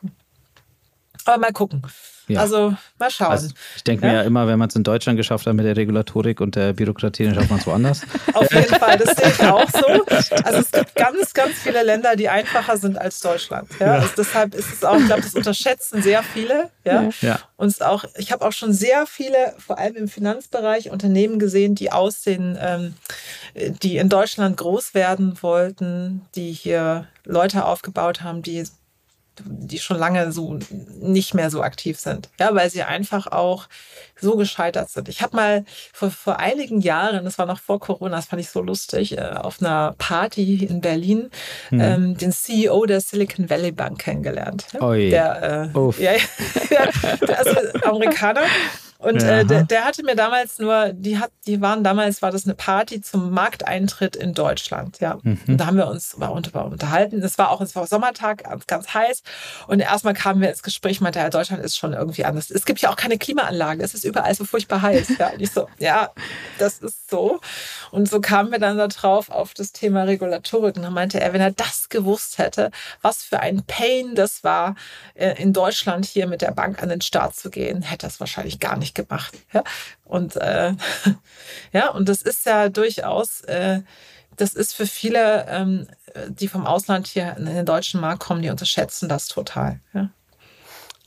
[1.26, 1.82] Aber mal gucken.
[2.28, 2.42] Ja.
[2.42, 3.32] Also mal schauen.
[3.32, 4.12] Also, ich denke ja?
[4.12, 6.74] mir ja immer, wenn man es in Deutschland geschafft hat mit der Regulatorik und der
[6.74, 8.02] Bürokratie, dann schafft man es woanders.
[8.34, 10.06] Auf jeden Fall, das sehe ich auch so.
[10.44, 13.70] Also es gibt ganz, ganz viele Länder, die einfacher sind als Deutschland.
[13.80, 13.86] Ja?
[13.86, 13.94] ja.
[13.96, 16.70] Also deshalb ist es auch, ich glaube, das unterschätzen sehr viele.
[16.84, 17.10] Ja.
[17.22, 17.40] ja.
[17.58, 21.92] Und auch, ich habe auch schon sehr viele, vor allem im Finanzbereich, Unternehmen gesehen, die
[21.92, 22.96] aussehen, ähm,
[23.56, 28.64] die in Deutschland groß werden wollten, die hier Leute aufgebaut haben, die
[29.44, 30.60] die schon lange so
[31.00, 32.30] nicht mehr so aktiv sind.
[32.40, 33.68] Ja, weil sie einfach auch
[34.20, 35.10] so gescheitert sind.
[35.10, 38.50] Ich habe mal vor, vor einigen Jahren, das war noch vor Corona, das fand ich
[38.50, 41.30] so lustig, äh, auf einer Party in Berlin
[41.70, 41.82] mhm.
[41.82, 44.66] ähm, den CEO der Silicon Valley Bank kennengelernt.
[44.80, 45.10] Oi.
[45.10, 46.12] Der, äh, ja,
[46.70, 48.44] ja, der, also Amerikaner.
[48.98, 52.46] Und äh, der, der, hatte mir damals nur, die hat, die waren damals, war das
[52.46, 55.18] eine Party zum Markteintritt in Deutschland, ja.
[55.22, 55.40] Mhm.
[55.48, 57.22] Und da haben wir uns war unter, unterhalten.
[57.22, 59.22] Es war auch, es war Sommertag, ganz, ganz heiß.
[59.68, 62.50] Und erstmal kamen wir ins Gespräch, meinte, ja, Deutschland ist schon irgendwie anders.
[62.50, 65.18] Es gibt ja auch keine Klimaanlagen, es ist überall so furchtbar heiß.
[65.20, 66.12] Ja, und ich so, ja,
[66.58, 67.42] das ist so.
[67.92, 70.78] Und so kamen wir dann da drauf auf das Thema Regulatorik.
[70.78, 72.72] Und dann meinte er, wenn er das gewusst hätte,
[73.02, 74.76] was für ein Pain das war,
[75.16, 78.20] äh, in Deutschland hier mit der Bank an den Start zu gehen, hätte er es
[78.20, 79.34] wahrscheinlich gar nicht gemacht.
[79.54, 79.64] Ja?
[80.04, 80.74] Und äh,
[81.74, 83.82] ja, und das ist ja durchaus, äh,
[84.36, 85.88] das ist für viele, ähm,
[86.28, 89.80] die vom Ausland hier in den deutschen Markt kommen, die unterschätzen das total.
[89.94, 90.10] Ja?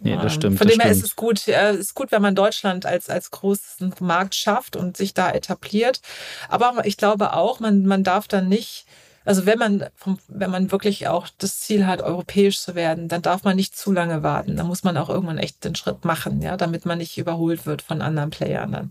[0.00, 0.58] Nee, das stimmt.
[0.58, 3.94] Von dem her ist es gut, äh, ist gut, wenn man Deutschland als, als großen
[4.00, 6.00] Markt schafft und sich da etabliert.
[6.48, 8.86] Aber ich glaube auch, man, man darf dann nicht
[9.28, 9.84] also wenn man,
[10.28, 13.92] wenn man wirklich auch das Ziel hat, europäisch zu werden, dann darf man nicht zu
[13.92, 14.56] lange warten.
[14.56, 17.82] Da muss man auch irgendwann echt den Schritt machen, ja, damit man nicht überholt wird
[17.82, 18.90] von anderen Playern dann.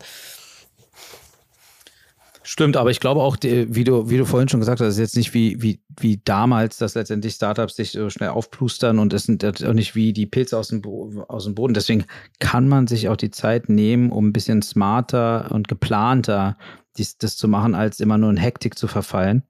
[2.43, 5.17] Stimmt, aber ich glaube auch, wie du, wie du vorhin schon gesagt hast, ist jetzt
[5.17, 9.43] nicht wie, wie, wie damals, dass letztendlich Startups sich so schnell aufplustern und es sind
[9.43, 10.83] auch nicht wie die Pilze aus dem,
[11.27, 11.73] aus dem Boden.
[11.73, 12.05] Deswegen
[12.39, 16.59] kann man sich auch die Zeit nehmen, um ein bisschen smarter und geplanter
[16.97, 19.41] dies, das zu machen, als immer nur in Hektik zu verfallen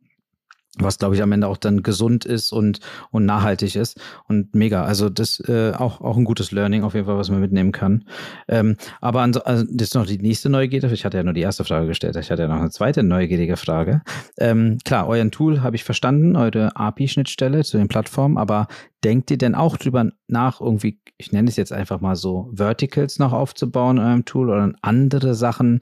[0.79, 2.79] was glaube ich am Ende auch dann gesund ist und
[3.11, 4.83] und nachhaltig ist und mega.
[4.83, 8.05] Also das äh, auch auch ein gutes Learning auf jeden Fall, was man mitnehmen kann.
[8.47, 10.87] Ähm, aber an, also das ist noch die nächste Neugierde.
[10.93, 12.15] Ich hatte ja nur die erste Frage gestellt.
[12.15, 14.01] Ich hatte ja noch eine zweite neugierige Frage.
[14.37, 18.37] Ähm, klar, euren Tool habe ich verstanden, eure API-Schnittstelle zu den Plattformen.
[18.37, 18.67] Aber
[19.03, 23.19] denkt ihr denn auch drüber nach, irgendwie, ich nenne es jetzt einfach mal so, Verticals
[23.19, 25.79] noch aufzubauen in eurem Tool oder andere Sachen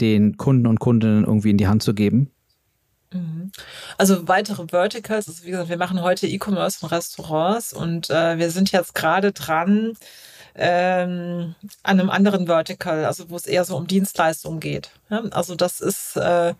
[0.00, 2.30] den Kunden und Kundinnen irgendwie in die Hand zu geben?
[3.12, 3.50] Mhm.
[3.98, 8.50] Also weitere Verticals, also wie gesagt, wir machen heute E-Commerce in Restaurants und äh, wir
[8.50, 9.96] sind jetzt gerade dran
[10.54, 14.90] ähm, an einem anderen Vertical, also wo es eher so um Dienstleistungen geht.
[15.10, 15.22] Ja?
[15.30, 16.54] Also das ist äh,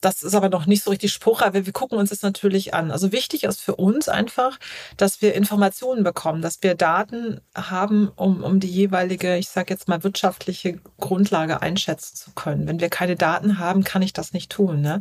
[0.00, 1.52] das ist aber noch nicht so richtig spruchreif.
[1.52, 2.90] Wir gucken uns das natürlich an.
[2.90, 4.58] Also wichtig ist für uns einfach,
[4.96, 9.88] dass wir Informationen bekommen, dass wir Daten haben, um, um die jeweilige, ich sage jetzt
[9.88, 12.66] mal, wirtschaftliche Grundlage einschätzen zu können.
[12.66, 14.80] Wenn wir keine Daten haben, kann ich das nicht tun.
[14.80, 15.00] Ne?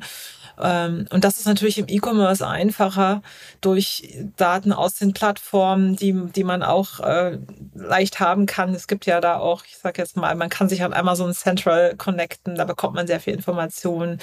[0.62, 3.22] Ähm, und das ist natürlich im E-Commerce einfacher
[3.62, 7.38] durch Daten aus den Plattformen, die, die man auch äh,
[7.74, 8.74] leicht haben kann.
[8.74, 11.96] Es gibt ja da auch, ich sage jetzt mal, man kann sich an Amazon Central
[11.96, 14.20] connecten, da bekommt man sehr viel Informationen.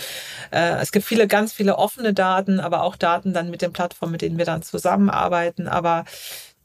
[0.50, 4.12] Äh, es gibt viele, ganz viele offene Daten, aber auch Daten dann mit den Plattformen,
[4.12, 5.68] mit denen wir dann zusammenarbeiten.
[5.68, 6.04] Aber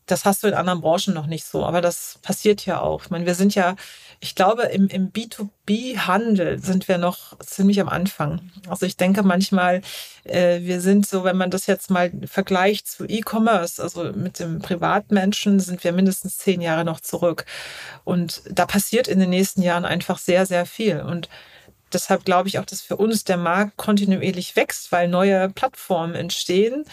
[0.05, 1.65] das hast du in anderen Branchen noch nicht so.
[1.65, 3.03] Aber das passiert ja auch.
[3.03, 3.75] Ich meine, wir sind ja
[4.23, 8.51] ich glaube, im, im B2B-Handel sind wir noch ziemlich am Anfang.
[8.69, 9.81] Also ich denke manchmal,
[10.25, 14.59] äh, wir sind so, wenn man das jetzt mal vergleicht zu E-Commerce, also mit dem
[14.59, 17.45] Privatmenschen, sind wir mindestens zehn Jahre noch zurück.
[18.03, 20.99] Und da passiert in den nächsten Jahren einfach sehr, sehr viel.
[20.99, 21.27] Und
[21.91, 26.85] deshalb glaube ich auch, dass für uns der Markt kontinuierlich wächst, weil neue Plattformen entstehen,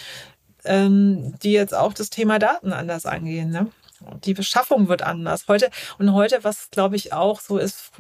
[0.65, 3.51] ähm, die jetzt auch das Thema Daten anders angehen.
[3.51, 3.67] Ne?
[4.25, 5.47] Die Beschaffung wird anders.
[5.49, 7.91] Heute und heute, was glaube ich auch so ist,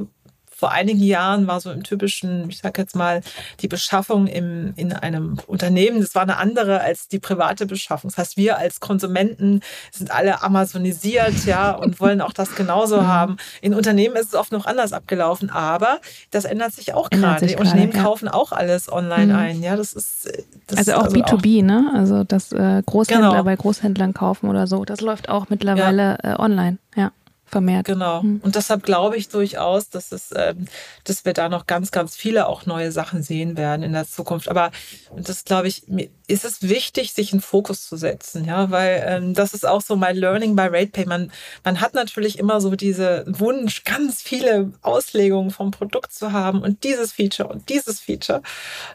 [0.58, 3.20] vor einigen Jahren war so im typischen, ich sag jetzt mal,
[3.60, 8.10] die Beschaffung im, in einem Unternehmen, das war eine andere als die private Beschaffung.
[8.10, 9.60] Das heißt, wir als Konsumenten
[9.92, 13.06] sind alle amazonisiert, ja, und wollen auch das genauso mhm.
[13.06, 13.36] haben.
[13.60, 16.00] In Unternehmen ist es oft noch anders abgelaufen, aber
[16.32, 17.46] das ändert sich auch gerade.
[17.46, 18.02] Die Unternehmen ja.
[18.02, 19.38] kaufen auch alles online mhm.
[19.38, 20.28] ein, ja, das ist.
[20.66, 21.92] Das also auch also B2B, auch, ne?
[21.94, 23.44] Also, dass äh, Großhändler genau.
[23.44, 26.34] bei Großhändlern kaufen oder so, das läuft auch mittlerweile ja.
[26.34, 27.12] äh, online, ja
[27.48, 27.86] vermehrt.
[27.86, 28.22] Genau.
[28.22, 28.40] Mhm.
[28.42, 30.66] Und deshalb glaube ich durchaus, dass es, ähm,
[31.04, 34.48] dass wir da noch ganz, ganz viele auch neue Sachen sehen werden in der Zukunft.
[34.48, 34.70] Aber
[35.16, 35.84] das glaube ich,
[36.26, 39.96] ist es wichtig, sich einen Fokus zu setzen, ja, weil ähm, das ist auch so
[39.96, 41.06] mein Learning bei RatePay.
[41.06, 41.32] Man,
[41.64, 46.84] man hat natürlich immer so diese Wunsch, ganz viele Auslegungen vom Produkt zu haben und
[46.84, 48.42] dieses Feature und dieses Feature.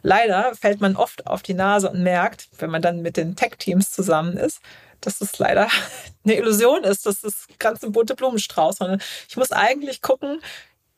[0.04, 3.92] Leider fällt man oft auf die Nase und merkt, wenn man dann mit den Tech-Teams
[3.92, 4.60] zusammen ist,
[5.06, 5.68] dass es leider
[6.24, 10.42] eine Illusion ist, dass das ganz ein Blumenstrauß, sondern ich muss eigentlich gucken,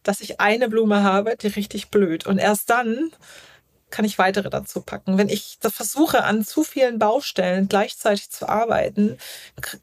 [0.04, 2.26] dass ich eine Blume habe, die richtig blüht.
[2.28, 3.12] Und erst dann
[3.96, 5.18] kann ich weitere dazu packen.
[5.18, 9.18] Wenn ich versuche, an zu vielen Baustellen gleichzeitig zu arbeiten,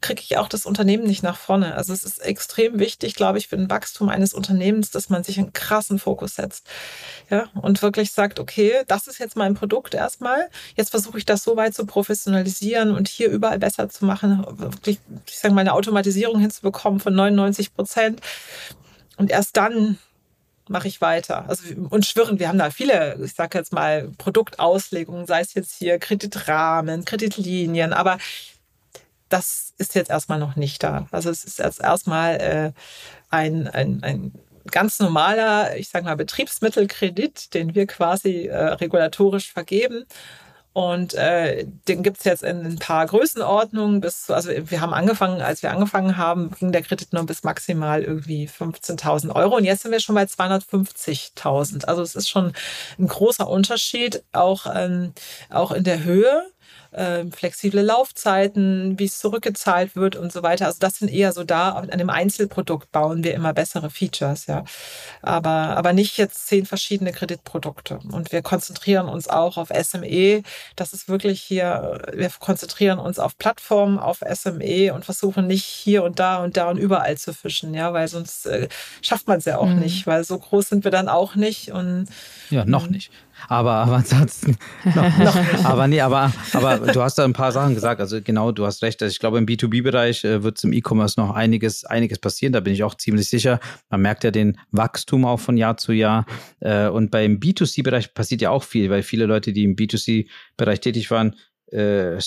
[0.01, 1.73] kriege ich auch das Unternehmen nicht nach vorne.
[1.73, 5.39] Also es ist extrem wichtig, glaube ich, für den Wachstum eines Unternehmens, dass man sich
[5.39, 6.67] einen krassen Fokus setzt.
[7.31, 10.47] Ja, und wirklich sagt, okay, das ist jetzt mein Produkt erstmal.
[10.75, 14.99] Jetzt versuche ich das so weit zu professionalisieren und hier überall besser zu machen, wirklich,
[15.25, 18.21] ich sage mal, eine Automatisierung hinzubekommen von 99 Prozent.
[19.17, 19.97] Und erst dann
[20.69, 21.47] mache ich weiter.
[21.47, 25.75] Also und schwirren, wir haben da viele, ich sage jetzt mal, Produktauslegungen, sei es jetzt
[25.77, 28.17] hier Kreditrahmen, Kreditlinien, aber
[29.29, 31.07] das ist jetzt erstmal noch nicht da.
[31.11, 32.71] Also es ist jetzt erstmal äh,
[33.29, 34.31] ein, ein, ein
[34.69, 40.05] ganz normaler, ich sage mal, Betriebsmittelkredit, den wir quasi äh, regulatorisch vergeben.
[40.73, 44.01] Und äh, den gibt's jetzt in ein paar Größenordnungen.
[44.01, 48.03] Bis, also wir haben angefangen, als wir angefangen haben, ging der Kredit nur bis maximal
[48.03, 49.57] irgendwie 15.000 Euro.
[49.57, 51.85] Und jetzt sind wir schon bei 250.000.
[51.85, 52.53] Also es ist schon
[52.97, 55.13] ein großer Unterschied, auch, ähm,
[55.51, 56.43] auch in der Höhe
[56.93, 60.67] äh, flexible Laufzeiten, wie es zurückgezahlt wird und so weiter.
[60.67, 64.63] Also das sind eher so da, an dem Einzelprodukt bauen wir immer bessere Features, ja.
[65.21, 67.99] Aber, aber nicht jetzt zehn verschiedene Kreditprodukte.
[68.11, 70.43] Und wir konzentrieren uns auch auf SME.
[70.75, 76.03] Das ist wirklich hier, wir konzentrieren uns auf Plattformen, auf SME und versuchen nicht hier
[76.03, 78.67] und da und da und überall zu fischen, ja, weil sonst äh,
[79.01, 79.79] schafft man es ja auch mhm.
[79.79, 82.07] nicht, weil so groß sind wir dann auch nicht und
[82.49, 83.11] ja, noch nicht.
[83.49, 84.57] Aber, aber ansonsten
[84.95, 85.65] noch, noch.
[85.65, 88.01] Aber nee, aber, aber du hast da ein paar Sachen gesagt.
[88.01, 89.01] Also genau, du hast recht.
[89.01, 92.53] Also ich glaube, im B2B-Bereich äh, wird es im E-Commerce noch einiges, einiges passieren.
[92.53, 93.59] Da bin ich auch ziemlich sicher.
[93.89, 96.25] Man merkt ja den Wachstum auch von Jahr zu Jahr.
[96.59, 101.11] Äh, und beim B2C-Bereich passiert ja auch viel, weil viele Leute, die im B2C-Bereich tätig
[101.11, 101.35] waren,
[101.71, 102.19] äh,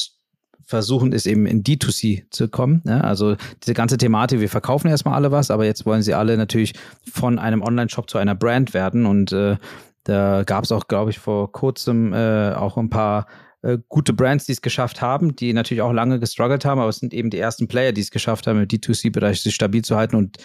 [0.67, 2.83] versuchen es eben in D2C zu kommen.
[2.85, 3.03] Ne?
[3.03, 6.75] Also diese ganze Thematik, wir verkaufen erstmal alle was, aber jetzt wollen sie alle natürlich
[7.09, 9.33] von einem Online-Shop zu einer Brand werden und
[10.07, 13.27] da gab es auch, glaube ich, vor kurzem äh, auch ein paar
[13.63, 16.99] äh, gute Brands, die es geschafft haben, die natürlich auch lange gestruggelt haben, aber es
[16.99, 20.15] sind eben die ersten Player, die es geschafft haben, im D2C-Bereich sich stabil zu halten
[20.15, 20.39] und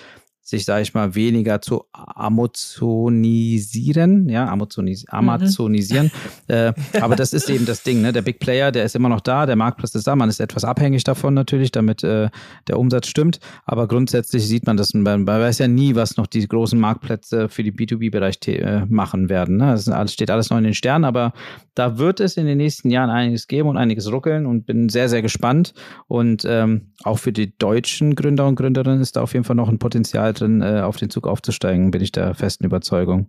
[0.43, 5.17] sich, sage ich mal, weniger zu amazonisieren, ja, Amazonis mhm.
[5.17, 6.07] amazonisieren.
[6.07, 6.11] Mhm.
[6.47, 8.11] Äh, aber das ist eben das Ding, ne?
[8.11, 10.65] Der Big Player, der ist immer noch da, der Marktplatz ist da, man ist etwas
[10.65, 12.29] abhängig davon natürlich, damit äh,
[12.67, 13.39] der Umsatz stimmt.
[13.63, 17.47] Aber grundsätzlich sieht man das, man, man weiß ja nie, was noch die großen Marktplätze
[17.47, 19.55] für die B2B-Bereich äh, machen werden.
[19.57, 19.67] Ne?
[19.67, 21.31] Das alles, steht alles noch in den Sternen, aber
[21.73, 25.07] da wird es in den nächsten Jahren einiges geben und einiges ruckeln und bin sehr,
[25.07, 25.73] sehr gespannt.
[26.07, 29.69] Und ähm, auch für die deutschen Gründer und Gründerinnen ist da auf jeden Fall noch
[29.69, 33.27] ein Potenzial drin, äh, auf den Zug aufzusteigen, bin ich der festen Überzeugung.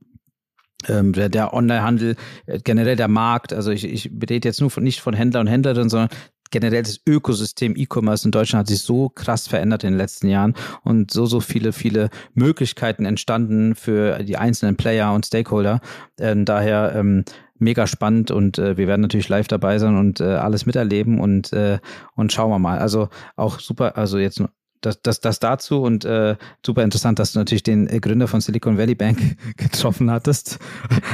[0.89, 5.01] Ähm, der, Onlinehandel, äh, generell der Markt, also ich, ich rede jetzt nur von, nicht
[5.01, 6.09] von Händler und Händlerinnen, sondern
[6.51, 10.55] generell das Ökosystem E-Commerce in Deutschland hat sich so krass verändert in den letzten Jahren
[10.85, 15.81] und so, so viele, viele Möglichkeiten entstanden für die einzelnen Player und Stakeholder.
[16.21, 17.25] Ähm, daher ähm,
[17.59, 21.53] mega spannend und äh, wir werden natürlich live dabei sein und äh, alles miterleben und,
[21.53, 21.79] äh,
[22.15, 22.79] und schauen wir mal.
[22.79, 24.43] Also auch super, also jetzt
[24.83, 28.41] das, das, das dazu und äh, super interessant, dass du natürlich den äh, Gründer von
[28.41, 29.19] Silicon Valley Bank
[29.57, 30.59] getroffen hattest.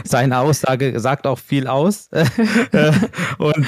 [0.05, 2.09] Seine Aussage sagt auch viel aus.
[2.73, 2.93] Äh,
[3.39, 3.67] und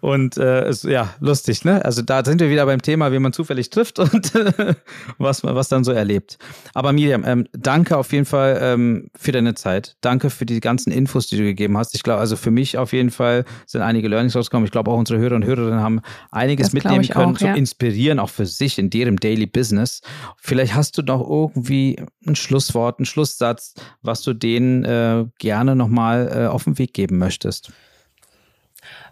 [0.00, 1.84] und äh, ist, ja, lustig, ne?
[1.84, 4.32] Also da sind wir wieder beim Thema, wie man zufällig trifft und
[5.18, 6.38] was, was dann so erlebt.
[6.74, 9.96] Aber Miriam, ähm, danke auf jeden Fall ähm, für deine Zeit.
[10.00, 11.94] Danke für die ganzen Infos, die du gegeben hast.
[11.94, 14.66] Ich glaube, also für mich auf jeden Fall sind einige Learnings rausgekommen.
[14.66, 17.54] Ich glaube, auch unsere Hörer und Hörerinnen haben einiges das mitnehmen können, auch, ja.
[17.54, 20.00] Inspirieren, auch für sich in deren Daily Business.
[20.38, 26.30] Vielleicht hast du noch irgendwie ein Schlusswort, einen Schlusssatz, was du denen äh, gerne nochmal
[26.32, 27.72] äh, auf den Weg geben möchtest.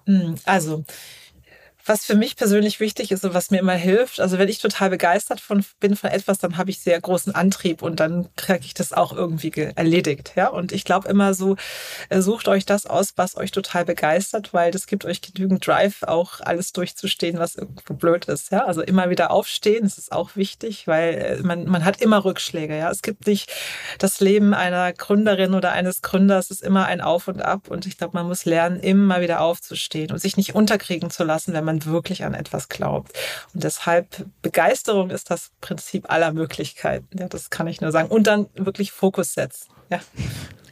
[0.07, 0.85] Hm, also,
[1.85, 4.91] was für mich persönlich wichtig ist und was mir immer hilft, also wenn ich total
[4.91, 8.75] begeistert von, bin von etwas, dann habe ich sehr großen Antrieb und dann kriege ich
[8.75, 10.33] das auch irgendwie erledigt.
[10.37, 11.57] Ja, und ich glaube immer so,
[12.09, 16.03] äh, sucht euch das aus, was euch total begeistert, weil das gibt euch genügend Drive,
[16.05, 18.53] auch alles durchzustehen, was irgendwo blöd ist.
[18.53, 22.25] Ja, also immer wieder aufstehen, das ist auch wichtig, weil äh, man, man hat immer
[22.25, 22.77] Rückschläge.
[22.77, 23.53] Ja, es gibt nicht
[23.99, 27.99] das Leben einer Gründerin oder eines Gründers ist immer ein Auf und Ab und ich
[27.99, 31.72] glaube, man muss lernen, immer wieder aufzustehen und sich nicht unterkriegen zu lassen, wenn man
[31.73, 33.13] man wirklich an etwas glaubt.
[33.55, 37.07] Und deshalb Begeisterung ist das Prinzip aller Möglichkeiten.
[37.19, 38.09] Ja, das kann ich nur sagen.
[38.09, 39.69] Und dann wirklich Fokus setzen.
[39.91, 40.01] Ja.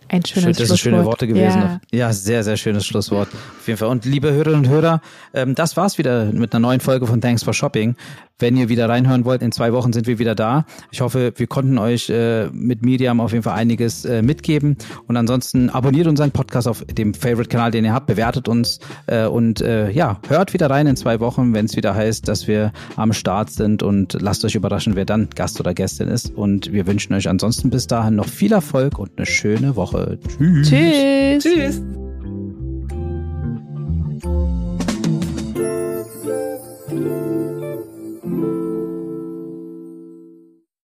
[0.09, 1.61] Ein schönes Schön, Das sind schöne Worte gewesen.
[1.61, 1.81] Ja.
[1.93, 2.13] ja.
[2.13, 3.29] sehr, sehr schönes Schlusswort.
[3.29, 3.89] Auf jeden Fall.
[3.89, 5.01] Und liebe Hörerinnen und Hörer,
[5.35, 7.95] ähm, das war's wieder mit einer neuen Folge von Thanks for Shopping.
[8.41, 10.65] Wenn ihr wieder reinhören wollt, in zwei Wochen sind wir wieder da.
[10.91, 14.77] Ich hoffe, wir konnten euch äh, mit Medium auf jeden Fall einiges äh, mitgeben.
[15.07, 19.61] Und ansonsten abonniert unseren Podcast auf dem Favorite-Kanal, den ihr habt, bewertet uns äh, und
[19.61, 23.13] äh, ja, hört wieder rein in zwei Wochen, wenn es wieder heißt, dass wir am
[23.13, 26.35] Start sind und lasst euch überraschen, wer dann Gast oder Gästin ist.
[26.35, 30.19] Und wir wünschen euch ansonsten bis dahin noch viel Erfolg und eine schöne Woche.
[30.39, 30.71] Tschüss.
[30.71, 31.43] Tschüss.
[31.45, 32.10] Tschüss.